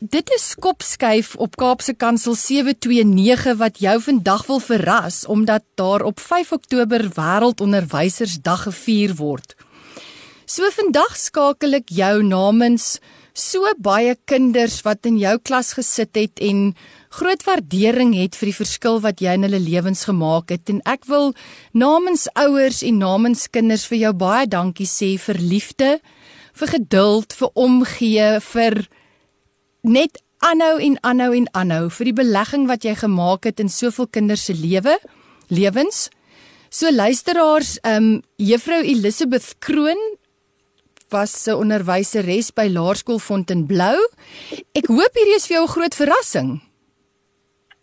Dit 0.00 0.32
is 0.32 0.54
Kopskuif 0.56 1.34
op 1.36 1.58
Kaapse 1.60 1.92
Kansel 1.92 2.38
729 2.40 3.58
wat 3.60 3.82
jou 3.84 3.98
vandag 4.00 4.46
wil 4.48 4.64
verras 4.64 5.26
omdat 5.28 5.68
daar 5.76 6.06
op 6.08 6.24
5 6.24 6.56
Oktober 6.56 7.04
Wêreldonderwysersdag 7.20 8.64
gevier 8.70 9.14
word. 9.20 9.52
So 10.52 10.68
vandag 10.68 11.14
skakel 11.16 11.78
ek 11.78 11.88
jou 11.96 12.18
namens 12.26 12.98
so 13.32 13.70
baie 13.80 14.12
kinders 14.28 14.82
wat 14.84 15.08
in 15.08 15.16
jou 15.16 15.38
klas 15.40 15.70
gesit 15.78 16.18
het 16.18 16.42
en 16.44 16.74
groot 17.16 17.40
waardering 17.46 18.12
het 18.18 18.36
vir 18.36 18.50
die 18.50 18.58
verskil 18.58 19.00
wat 19.00 19.22
jy 19.24 19.32
in 19.38 19.46
hulle 19.46 19.62
lewens 19.62 20.04
gemaak 20.10 20.52
het 20.52 20.68
en 20.68 20.82
ek 20.84 21.08
wil 21.08 21.32
namens 21.72 22.26
ouers 22.36 22.82
en 22.84 23.00
namens 23.00 23.46
kinders 23.48 23.86
vir 23.88 24.02
jou 24.02 24.12
baie 24.26 24.44
dankie 24.44 24.90
sê 24.90 25.14
vir 25.24 25.40
liefde, 25.40 25.90
vir 26.52 26.74
geduld, 26.76 27.32
vir 27.32 27.56
omgee, 27.56 28.30
vir 28.52 28.80
net 29.88 30.20
aanhou 30.44 30.76
en 30.84 31.00
aanhou 31.00 31.32
en 31.38 31.52
aanhou 31.56 31.84
vir 31.96 32.12
die 32.12 32.18
belegging 32.26 32.68
wat 32.68 32.84
jy 32.84 32.98
gemaak 33.00 33.48
het 33.48 33.62
in 33.62 33.72
soveel 33.72 34.10
kinders 34.12 34.50
se 34.50 34.58
lewe, 34.58 35.00
lewens. 35.48 36.10
So 36.68 36.92
luisteraars, 36.92 37.78
ehm 37.86 38.18
um, 38.18 38.18
Juffrou 38.36 38.82
Elisabeth 38.84 39.54
Kroon 39.64 40.10
was 41.12 41.46
'n 41.46 41.58
onderwyseres 41.62 42.50
by 42.54 42.66
Laerskool 42.72 43.18
Fontainebleau. 43.18 43.98
Ek 44.74 44.86
hoop 44.86 45.12
hierdie 45.18 45.38
is 45.38 45.46
vir 45.46 45.56
jou 45.56 45.64
'n 45.64 45.74
groot 45.76 45.94
verrassing. 45.94 46.50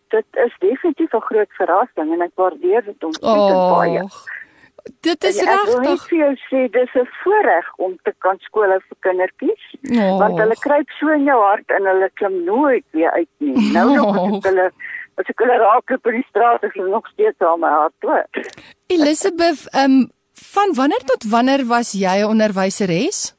Dit 0.09 0.25
is 0.45 0.53
definitief 0.59 1.13
'n 1.13 1.27
groot 1.29 1.51
verrassing 1.61 2.13
en 2.13 2.21
ek 2.21 2.35
waardeer 2.35 2.83
dit 2.83 3.03
ontsettend 3.03 3.53
oh, 3.53 3.77
baie. 3.77 4.03
Dit 5.01 5.23
is 5.23 5.39
regtig. 5.41 5.75
Ek 5.75 5.85
wil 5.85 5.97
vir 6.09 6.17
jou 6.17 6.33
sê 6.49 6.59
dis 6.71 6.93
'n 6.95 7.07
voorreg 7.23 7.67
om 7.77 7.97
te 8.03 8.13
kan 8.17 8.37
skool 8.39 8.69
hou 8.73 8.81
vir 8.87 8.97
kindertjies. 8.99 9.63
Oh. 9.91 10.17
Want 10.21 10.39
hulle 10.39 10.55
kruip 10.55 10.89
so 10.99 11.09
in 11.13 11.23
jou 11.23 11.39
hart 11.41 11.69
en 11.77 11.85
hulle 11.85 12.09
klim 12.13 12.43
nooit 12.43 12.85
weer 12.91 13.11
uit 13.11 13.29
nie. 13.37 13.71
Nou 13.71 13.95
nog 13.95 14.17
oh. 14.17 14.37
as 14.37 14.43
hulle 14.43 14.71
as 15.19 15.29
ek 15.29 15.41
hulle 15.43 15.57
raak 15.57 15.91
op 15.91 16.03
die 16.03 16.25
straat 16.29 16.63
is 16.63 16.73
hulle 16.73 16.89
nog 16.89 17.07
steeds 17.07 17.39
aan 17.39 17.59
my 17.59 17.69
hart 17.69 17.93
toe. 17.99 18.23
Elizabeth, 18.87 19.67
ehm 19.73 19.91
um, 19.91 20.09
Van 20.41 20.73
wanneer 20.73 21.03
tot 21.05 21.29
wanneer 21.29 21.65
was 21.65 21.91
jy 21.91 22.17
'n 22.21 22.31
onderwyseres? 22.33 23.35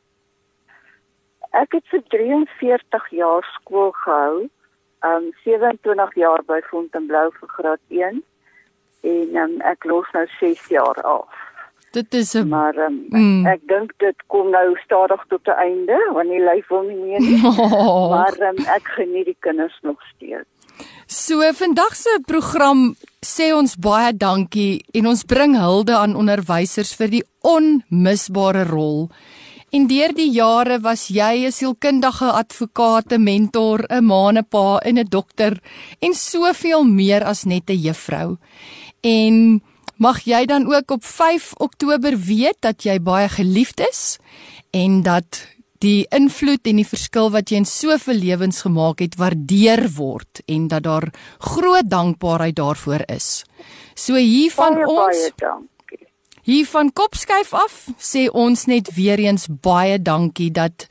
Ek 1.51 1.73
het 1.73 1.87
vir 1.91 2.03
43 2.09 3.11
jaar 3.11 3.45
skool 3.59 3.91
gehou. 3.91 4.49
Um 5.01 5.33
27 5.45 6.15
jaar 6.15 6.43
by 6.47 6.61
Fontainebleau 6.71 7.31
vir 7.41 7.49
graad 7.49 7.81
1 7.89 8.23
en 9.01 9.37
um, 9.37 9.61
ek 9.61 9.85
los 9.85 10.07
nou 10.13 10.27
6 10.41 10.69
jaar 10.69 11.01
af. 11.03 11.33
Dit 11.91 12.15
is 12.15 12.35
'n 12.35 12.49
Maar 12.49 12.77
um, 12.77 13.07
mm. 13.09 13.47
ek 13.47 13.61
dink 13.67 13.93
dit 13.97 14.17
kom 14.27 14.51
nou 14.51 14.77
stadig 14.85 15.25
tot 15.29 15.47
'n 15.47 15.59
einde 15.59 15.99
want 16.13 16.29
die 16.29 16.45
lyf 16.45 16.69
wil 16.69 16.83
nie 16.83 16.97
meer 16.97 17.21
nie. 17.21 17.41
Oh. 17.45 18.11
Maar 18.15 18.37
um, 18.49 18.57
ek 18.57 18.85
geniet 18.85 19.25
die 19.25 19.37
kinders 19.41 19.79
nog 19.83 20.03
steeds. 20.15 20.49
So 21.07 21.43
vandag 21.53 21.97
se 21.97 22.21
program 22.27 22.97
sê 23.21 23.51
ons 23.53 23.77
baie 23.77 24.13
dankie 24.13 24.81
en 24.95 25.07
ons 25.07 25.25
bring 25.25 25.57
hulde 25.59 25.97
aan 25.97 26.17
onderwysers 26.17 26.95
vir 26.95 27.09
die 27.09 27.25
onmisbare 27.43 28.65
rol. 28.69 29.09
En 29.71 29.87
deur 29.87 30.11
die 30.15 30.31
jare 30.35 30.81
was 30.83 31.09
jy 31.11 31.47
'n 31.47 31.53
sielkundige 31.53 32.31
advokaat, 32.43 33.13
'n 33.13 33.23
mentor, 33.23 33.87
'n 33.91 34.05
maanepa 34.05 34.79
en 34.83 34.99
'n 34.99 35.09
dokter 35.09 35.61
en 36.01 36.15
soveel 36.15 36.85
meer 36.85 37.25
as 37.25 37.45
net 37.45 37.71
'n 37.71 37.79
juffrou. 37.79 38.39
En 39.03 39.63
mag 39.97 40.25
jy 40.25 40.47
dan 40.47 40.67
ook 40.67 40.91
op 40.91 41.05
5 41.05 41.53
Oktober 41.59 42.19
weet 42.19 42.57
dat 42.61 42.83
jy 42.83 42.99
baie 42.99 43.29
geliefd 43.29 43.81
is 43.81 44.19
en 44.71 45.03
dat 45.03 45.47
die 45.81 46.05
invloed 46.13 46.69
en 46.69 46.81
die 46.83 46.89
verskil 46.89 47.31
wat 47.33 47.51
jy 47.51 47.63
in 47.63 47.69
soveel 47.69 48.21
lewens 48.21 48.61
gemaak 48.67 49.01
het 49.01 49.17
waardeer 49.21 49.87
word 49.97 50.43
en 50.47 50.69
dat 50.69 50.85
daar 50.85 51.09
groot 51.39 51.89
dankbaarheid 51.89 52.59
daarvoor 52.61 53.07
is. 53.09 53.43
So 53.97 54.21
hier 54.21 54.53
van 54.53 54.77
baie, 54.77 54.87
ons 54.87 55.33
baie 55.41 55.61
Hier 56.41 56.65
van 56.65 56.89
Kopskyf 56.89 57.51
af 57.53 57.75
sê 58.01 58.23
ons 58.33 58.63
net 58.65 58.89
weer 58.97 59.21
eens 59.21 59.45
baie 59.61 59.99
dankie 60.01 60.49
dat 60.49 60.87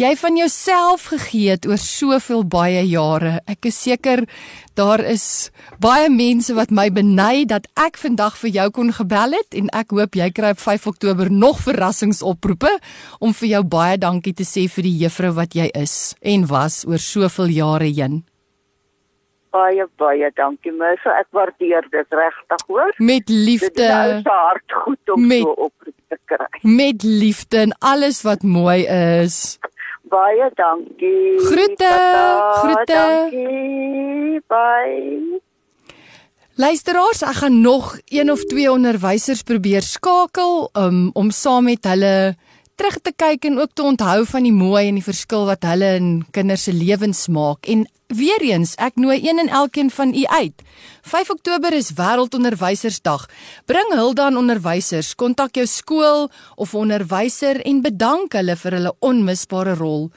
jy 0.00 0.14
van 0.16 0.38
jouself 0.40 1.10
gegee 1.12 1.52
het 1.52 1.68
oor 1.68 1.78
soveel 1.78 2.46
baie 2.48 2.80
jare. 2.88 3.34
Ek 3.44 3.68
is 3.68 3.82
seker 3.84 4.24
daar 4.80 5.04
is 5.04 5.52
baie 5.76 6.08
mense 6.08 6.56
wat 6.56 6.72
my 6.72 6.88
beny 6.88 7.44
dat 7.44 7.68
ek 7.76 8.00
vandag 8.00 8.40
vir 8.40 8.56
jou 8.56 8.68
kon 8.80 8.96
gebel 8.96 9.36
het 9.36 9.52
en 9.52 9.68
ek 9.76 9.92
hoop 9.92 10.16
jy 10.16 10.32
kry 10.32 10.56
op 10.56 10.64
5 10.64 10.88
Oktober 10.96 11.30
nog 11.30 11.60
verrassingsoproepe 11.68 12.72
om 13.20 13.36
vir 13.36 13.58
jou 13.58 13.64
baie 13.76 14.00
dankie 14.00 14.32
te 14.32 14.48
sê 14.48 14.70
vir 14.72 14.88
die 14.88 14.98
juffrou 15.04 15.36
wat 15.36 15.52
jy 15.52 15.68
is 15.76 16.14
en 16.24 16.48
was 16.48 16.86
oor 16.88 16.98
soveel 17.12 17.52
jare 17.52 17.92
heen 17.92 18.24
baie 19.54 19.86
baie 20.00 20.30
dankie 20.38 20.72
Mersa. 20.74 21.14
Ek 21.22 21.28
waardeer 21.36 21.86
dit 21.92 22.18
regtig, 22.18 22.66
hoor. 22.68 22.92
Met 22.98 23.30
liefde. 23.30 23.86
Dit 23.86 24.18
is 24.18 24.28
hart 24.30 24.78
goed 24.84 25.14
om 25.14 25.26
met, 25.30 25.46
so 25.46 25.54
oproep 25.68 25.96
te 26.12 26.18
kry. 26.32 26.50
Met 26.62 27.06
liefde 27.06 27.62
en 27.66 27.76
alles 27.94 28.22
wat 28.26 28.42
mooi 28.42 28.82
is. 28.86 29.58
Baie 30.12 30.50
dankie. 30.58 31.38
Groete. 31.46 31.94
Groete. 32.60 33.00
Dankie. 33.00 34.42
Bye. 34.52 35.40
Luisteraars, 36.54 37.24
ek 37.26 37.40
gaan 37.40 37.56
nog 37.64 37.96
een 38.14 38.30
of 38.30 38.44
twee 38.46 38.70
onderwysers 38.70 39.42
probeer 39.42 39.82
skakel 39.82 40.68
um, 40.78 41.08
om 41.18 41.32
saam 41.34 41.66
met 41.66 41.82
hulle 41.90 42.36
terug 42.74 42.98
te 43.02 43.12
kyk 43.16 43.44
en 43.44 43.58
ook 43.58 43.72
te 43.74 43.82
onthou 43.82 44.24
van 44.26 44.46
die 44.46 44.54
mooi 44.54 44.88
en 44.88 44.98
die 44.98 45.06
verskil 45.06 45.46
wat 45.46 45.66
hulle 45.68 45.94
in 45.98 46.08
kinders 46.34 46.66
se 46.66 46.72
lewens 46.74 47.26
maak. 47.28 47.68
En 47.70 47.86
weer 48.14 48.42
eens, 48.42 48.74
ek 48.82 48.98
nooi 49.00 49.18
een 49.22 49.38
en 49.38 49.48
elkeen 49.48 49.90
van 49.90 50.14
u 50.14 50.24
uit. 50.24 50.64
5 51.02 51.30
Oktober 51.30 51.72
is 51.72 51.92
Wêreldonderwysersdag. 51.98 53.28
Bring 53.66 53.94
hulde 53.94 54.22
aan 54.22 54.36
onderwysers, 54.36 55.14
kontak 55.14 55.54
jou 55.54 55.66
skool 55.66 56.28
of 56.56 56.74
onderwyser 56.74 57.62
en 57.62 57.82
bedank 57.84 58.34
hulle 58.34 58.56
vir 58.56 58.78
hulle 58.78 58.94
onmisbare 59.00 59.76
rol. 59.78 60.10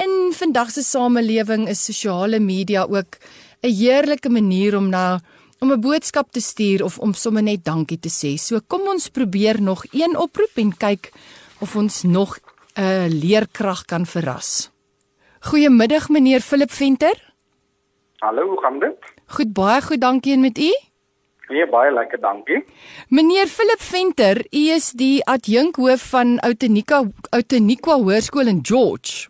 In 0.00 0.32
vandag 0.32 0.70
se 0.70 0.82
samelewing 0.82 1.68
is 1.68 1.84
sosiale 1.84 2.40
media 2.40 2.86
ook 2.88 3.18
'n 3.62 3.74
heerlike 3.74 4.30
manier 4.30 4.76
om 4.76 4.88
na 4.88 5.20
om 5.60 5.72
'n 5.72 5.80
boodskap 5.80 6.32
te 6.32 6.40
stuur 6.40 6.84
of 6.84 6.98
om 6.98 7.14
sommer 7.14 7.42
net 7.42 7.64
dankie 7.64 7.98
te 7.98 8.08
sê. 8.08 8.38
So 8.38 8.60
kom 8.66 8.80
ons 8.80 9.08
probeer 9.08 9.62
nog 9.62 9.84
een 9.92 10.16
oproep 10.16 10.54
en 10.54 10.76
kyk 10.76 11.12
of 11.60 11.76
ons 11.76 12.02
nog 12.02 12.38
'n 12.74 13.08
leerkrag 13.22 13.84
kan 13.84 14.06
verras. 14.06 14.70
Goeiemiddag 15.40 16.08
meneer 16.08 16.40
Philip 16.40 16.70
Venter. 16.70 17.32
Hallo, 18.16 18.48
hoe 18.48 18.60
gaan 18.60 18.78
dit? 18.78 18.96
Goed, 19.26 19.52
baie 19.52 19.82
goed, 19.82 20.00
dankie 20.00 20.32
en 20.32 20.40
met 20.40 20.58
u? 20.58 20.72
Nee, 21.48 21.68
baie 21.68 21.92
lekker, 21.92 22.20
dankie. 22.20 22.64
Meneer 23.08 23.46
Philip 23.46 23.80
Venter, 23.80 24.36
u 24.50 24.58
is 24.70 24.90
die 24.90 25.24
adjunkhoof 25.24 26.02
van 26.10 26.38
Outenika 26.38 27.02
Outenikwa 27.30 27.94
Hoërskool 27.94 28.46
in 28.46 28.58
George. 28.62 29.28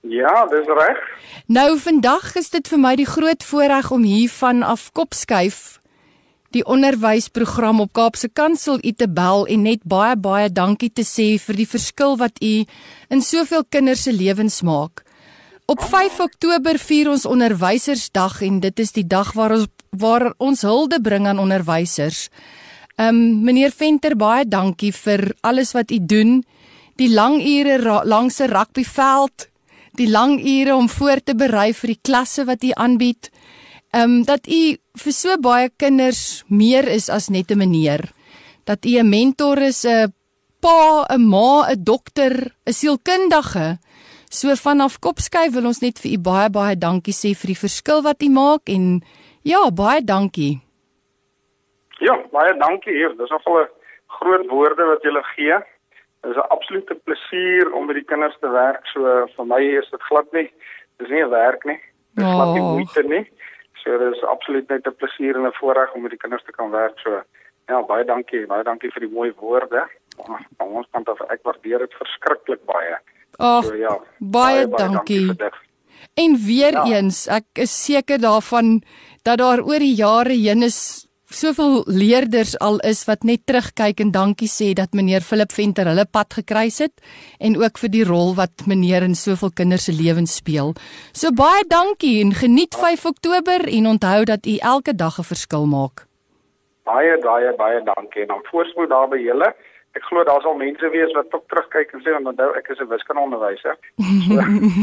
Ja, 0.00 0.46
dis 0.46 0.66
reg. 0.66 0.98
Nou 1.46 1.78
vandag 1.78 2.34
is 2.36 2.50
dit 2.50 2.68
vir 2.68 2.78
my 2.78 2.96
die 2.96 3.06
groot 3.06 3.44
voorreg 3.44 3.90
om 3.90 4.02
hier 4.02 4.30
van 4.30 4.62
af 4.62 4.90
Kopskuif 4.92 5.78
die 6.54 6.62
onderwysprogram 6.70 7.80
op 7.82 7.92
Kaapse 7.96 8.28
Kansel 8.28 8.78
u 8.78 8.92
te 8.92 9.08
bel 9.10 9.46
en 9.50 9.64
net 9.66 9.82
baie 9.90 10.14
baie 10.16 10.50
dankie 10.52 10.90
te 10.92 11.02
sê 11.02 11.34
vir 11.42 11.58
die 11.58 11.66
verskil 11.66 12.14
wat 12.20 12.38
u 12.42 12.52
in 13.10 13.22
soveel 13.22 13.64
kinders 13.68 14.04
se 14.06 14.12
lewens 14.14 14.60
maak. 14.62 15.02
Op 15.66 15.82
5 15.82 16.20
Oktober 16.20 16.78
vier 16.78 17.10
ons 17.10 17.24
onderwysersdag 17.26 18.42
en 18.46 18.60
dit 18.60 18.84
is 18.84 18.92
die 18.92 19.06
dag 19.06 19.32
waar 19.34 19.56
ons 19.58 19.70
waar 19.94 20.32
ons 20.42 20.64
hulde 20.66 20.98
bring 20.98 21.26
aan 21.30 21.38
onderwysers. 21.38 22.28
Ehm 22.98 23.14
um, 23.14 23.44
meneer 23.46 23.70
Venter 23.70 24.16
baie 24.18 24.42
dankie 24.44 24.90
vir 24.92 25.32
alles 25.40 25.70
wat 25.72 25.90
u 25.90 25.98
doen. 26.02 26.42
Die 26.98 27.10
lang 27.10 27.38
ure 27.42 28.02
langs 28.04 28.40
'n 28.40 28.50
rugbyveld, 28.50 29.48
die 29.94 30.10
lang 30.10 30.42
ure 30.42 30.74
om 30.74 30.88
voor 30.88 31.22
te 31.24 31.34
berei 31.34 31.72
vir 31.74 31.88
die 31.94 32.02
klasse 32.02 32.44
wat 32.44 32.64
u 32.64 32.70
aanbied. 32.74 33.30
Ehm 33.94 34.10
um, 34.10 34.22
dat 34.26 34.46
u 34.50 34.74
vir 35.02 35.14
so 35.14 35.36
baie 35.38 35.68
kinders 35.78 36.42
meer 36.50 36.88
is 36.90 37.06
as 37.08 37.28
net 37.30 37.50
'n 37.50 37.58
meneer. 37.58 38.02
Dat 38.66 38.84
u 38.84 38.98
'n 38.98 39.08
mentor 39.08 39.58
is, 39.58 39.84
'n 39.84 40.12
pa, 40.60 41.06
'n 41.14 41.22
ma, 41.22 41.70
'n 41.70 41.84
dokter, 41.84 42.34
'n 42.66 42.72
sielkundige. 42.72 43.78
So 44.28 44.48
vanaf 44.54 44.98
Kopskyf 44.98 45.52
wil 45.54 45.66
ons 45.66 45.80
net 45.80 45.98
vir 46.02 46.10
u 46.12 46.18
baie 46.18 46.50
baie 46.50 46.76
dankie 46.76 47.14
sê 47.14 47.30
vir 47.38 47.48
die 47.52 47.62
verskil 47.66 48.02
wat 48.02 48.22
u 48.22 48.28
maak 48.28 48.62
en 48.68 49.02
ja, 49.42 49.70
baie 49.70 50.00
dankie. 50.02 50.60
Ja, 52.00 52.16
baie 52.32 52.58
dankie 52.58 52.92
hier. 52.92 53.14
Dis 53.16 53.30
nogal 53.30 53.62
'n 53.62 53.68
groot 54.06 54.46
woorde 54.50 54.84
wat 54.84 55.02
jy 55.02 55.22
gee. 55.36 55.58
Dit 56.22 56.30
is 56.30 56.36
'n 56.36 56.50
absolute 56.56 56.94
plesier 57.04 57.72
om 57.72 57.86
met 57.86 57.96
die 57.96 58.08
kinders 58.10 58.36
te 58.40 58.48
werk. 58.48 58.86
So 58.86 59.26
vir 59.36 59.46
my 59.46 59.62
is 59.78 59.90
dit 59.90 60.02
glad 60.02 60.32
nie. 60.32 60.50
Dis 60.98 61.10
nie 61.10 61.22
'n 61.22 61.30
werk 61.30 61.64
nie. 61.64 61.80
Dis 62.14 62.24
glad 62.24 62.54
nie 62.54 62.62
oh. 62.62 62.72
moeite 62.72 63.02
nie. 63.02 63.26
So 63.84 63.98
dit 63.98 64.14
is 64.14 64.22
absoluut 64.24 64.68
net 64.68 64.86
'n 64.86 64.96
plesier 64.96 65.36
en 65.36 65.46
'n 65.46 65.58
voorreg 65.60 65.92
om 65.94 66.02
met 66.02 66.10
die 66.10 66.18
kinders 66.18 66.44
te 66.44 66.52
kan 66.52 66.70
werk. 66.70 66.98
So 66.98 67.22
ja, 67.68 67.82
baie 67.82 68.04
dankie. 68.04 68.46
Baie 68.46 68.64
dankie 68.64 68.90
vir 68.90 69.00
die 69.00 69.14
mooi 69.14 69.32
woorde. 69.36 69.86
Ons 70.58 70.86
kant 70.90 71.08
af 71.08 71.20
ek 71.30 71.42
waardeer 71.42 71.78
dit 71.78 71.94
verskriklik 71.94 72.64
baie. 72.64 72.96
Ag, 73.38 73.64
so, 73.64 73.74
ja, 73.74 73.98
baie, 74.18 74.68
baie 74.68 74.88
dankie. 74.88 75.26
dankie 75.26 75.72
en 76.14 76.36
weer 76.46 76.72
ja. 76.72 76.84
eens, 76.84 77.24
ek 77.26 77.64
is 77.66 77.72
seker 77.84 78.20
daarvan 78.20 78.82
dat 79.22 79.40
daar 79.40 79.62
oor 79.64 79.82
die 79.82 79.94
jare 79.96 80.36
heen 80.36 80.62
is 80.62 81.06
soveel 81.30 81.84
leerders 81.86 82.54
al 82.58 82.78
is 82.84 83.04
wat 83.08 83.24
net 83.24 83.46
terugkyk 83.46 84.00
en 84.00 84.10
dankie 84.12 84.48
sê 84.48 84.72
dat 84.76 84.92
meneer 84.92 85.24
Philip 85.24 85.52
Venter 85.52 85.88
hulle 85.90 86.06
pad 86.06 86.34
gekruis 86.34 86.78
het 86.84 86.92
en 87.40 87.56
ook 87.60 87.78
vir 87.78 87.90
die 87.90 88.04
rol 88.04 88.34
wat 88.34 88.66
meneer 88.66 89.02
in 89.02 89.14
soveel 89.14 89.50
kinders 89.50 89.84
se 89.88 89.92
lewens 89.92 90.36
speel. 90.36 90.74
So 91.12 91.32
baie 91.32 91.64
dankie 91.68 92.20
en 92.22 92.34
geniet 92.34 92.74
5 92.74 93.06
Oktober 93.06 93.68
en 93.68 93.86
onthou 93.86 94.24
dat 94.24 94.46
u 94.46 94.56
elke 94.56 94.94
dag 94.94 95.18
'n 95.18 95.30
verskil 95.32 95.66
maak. 95.66 96.06
Baie 96.84 97.18
baie 97.18 97.54
baie 97.56 97.80
dankie 97.84 98.22
en 98.22 98.28
dan 98.28 98.44
voorspoed 98.50 98.88
daar 98.88 99.08
by 99.08 99.16
julle 99.16 99.54
ek 99.94 100.06
glo 100.10 100.24
daar 100.26 100.42
sal 100.42 100.56
mense 100.58 100.88
wees 100.90 101.12
wat 101.14 101.34
ook 101.36 101.44
terugkyk 101.52 101.92
en 101.94 102.02
sê 102.02 102.14
want 102.16 102.26
onthou 102.32 102.50
ek 102.58 102.68
is 102.72 102.80
'n 102.82 102.90
wiskundeonderwyser. 102.90 103.76
So, 104.26 104.38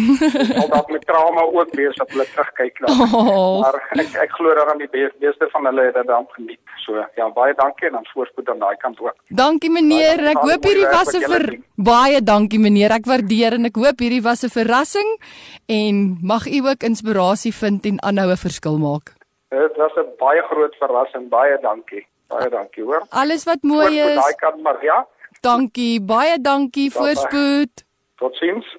al 0.61 0.69
dalk 0.71 0.91
met 0.95 1.05
trauma 1.05 1.43
ook 1.59 1.73
wees 1.75 1.97
wat 1.99 2.11
hulle 2.15 2.27
terugkyk 2.31 2.79
na. 2.79 2.87
Oh. 2.95 3.61
Maar 3.63 3.77
ek 4.03 4.15
ek 4.25 4.31
glo 4.37 4.55
dat 4.55 4.71
aan 4.71 4.83
die 4.83 4.89
meeste 5.19 5.49
van 5.51 5.65
hulle 5.69 5.85
het 5.89 5.97
dit 5.99 6.07
dan 6.07 6.27
geniet. 6.35 6.63
So 6.85 7.03
ja, 7.15 7.29
baie 7.29 7.53
dankie 7.53 7.87
en 7.87 7.99
dan 7.99 8.07
voorspoed 8.13 8.49
aan 8.49 8.63
daai 8.63 8.77
kant 8.77 8.99
ook. 8.99 9.17
Dankie 9.27 9.71
meneer, 9.71 10.23
ek 10.33 10.43
hoop 10.47 10.63
hierdie 10.63 10.87
was 10.87 11.15
'n 11.15 11.27
ver... 11.27 11.47
baie 11.75 12.21
dankie 12.23 12.59
meneer. 12.59 12.91
Ek 12.91 13.05
waardeer 13.05 13.59
en 13.59 13.65
ek 13.65 13.75
hoop 13.75 13.99
hierdie 13.99 14.23
was 14.23 14.43
'n 14.43 14.55
verrassing 14.59 15.09
en 15.67 16.17
mag 16.21 16.47
u 16.47 16.59
ook 16.67 16.87
inspirasie 16.87 17.53
vind 17.53 17.85
en 17.85 17.99
aanhou 17.99 18.31
'n 18.31 18.43
verskil 18.47 18.77
maak. 18.77 19.11
Dit 19.49 19.75
was 19.75 19.91
'n 19.97 20.07
baie 20.17 20.41
groot 20.41 20.75
verrassing. 20.79 21.29
Baie 21.29 21.57
dankie. 21.61 22.07
Baie 22.31 22.49
dankie, 22.49 22.83
hoor. 22.83 23.05
Alles 23.09 23.43
wat 23.49 23.63
mooi 23.67 23.99
is. 23.99 24.15
Daai 24.15 24.35
kant 24.39 24.61
maar, 24.63 24.79
ja. 24.85 25.07
Dankie, 25.41 26.01
baie 26.01 26.37
dankie 26.41 26.91
voorspoed. 26.93 27.83
Totsiens. 28.21 28.77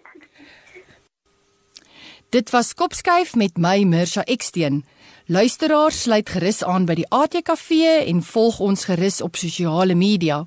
Dit 2.32 2.50
was 2.50 2.74
Kopskyf 2.74 3.34
met 3.36 3.58
my 3.60 3.82
Mirsha 3.84 4.24
Eksteen. 4.24 4.84
Luisteraars 5.26 6.02
sluit 6.02 6.28
gerus 6.32 6.62
aan 6.64 6.86
by 6.88 6.94
die 7.02 7.08
ATKV 7.12 7.70
en 8.08 8.22
volg 8.24 8.60
ons 8.64 8.84
gerus 8.88 9.20
op 9.22 9.36
sosiale 9.36 9.94
media. 9.94 10.44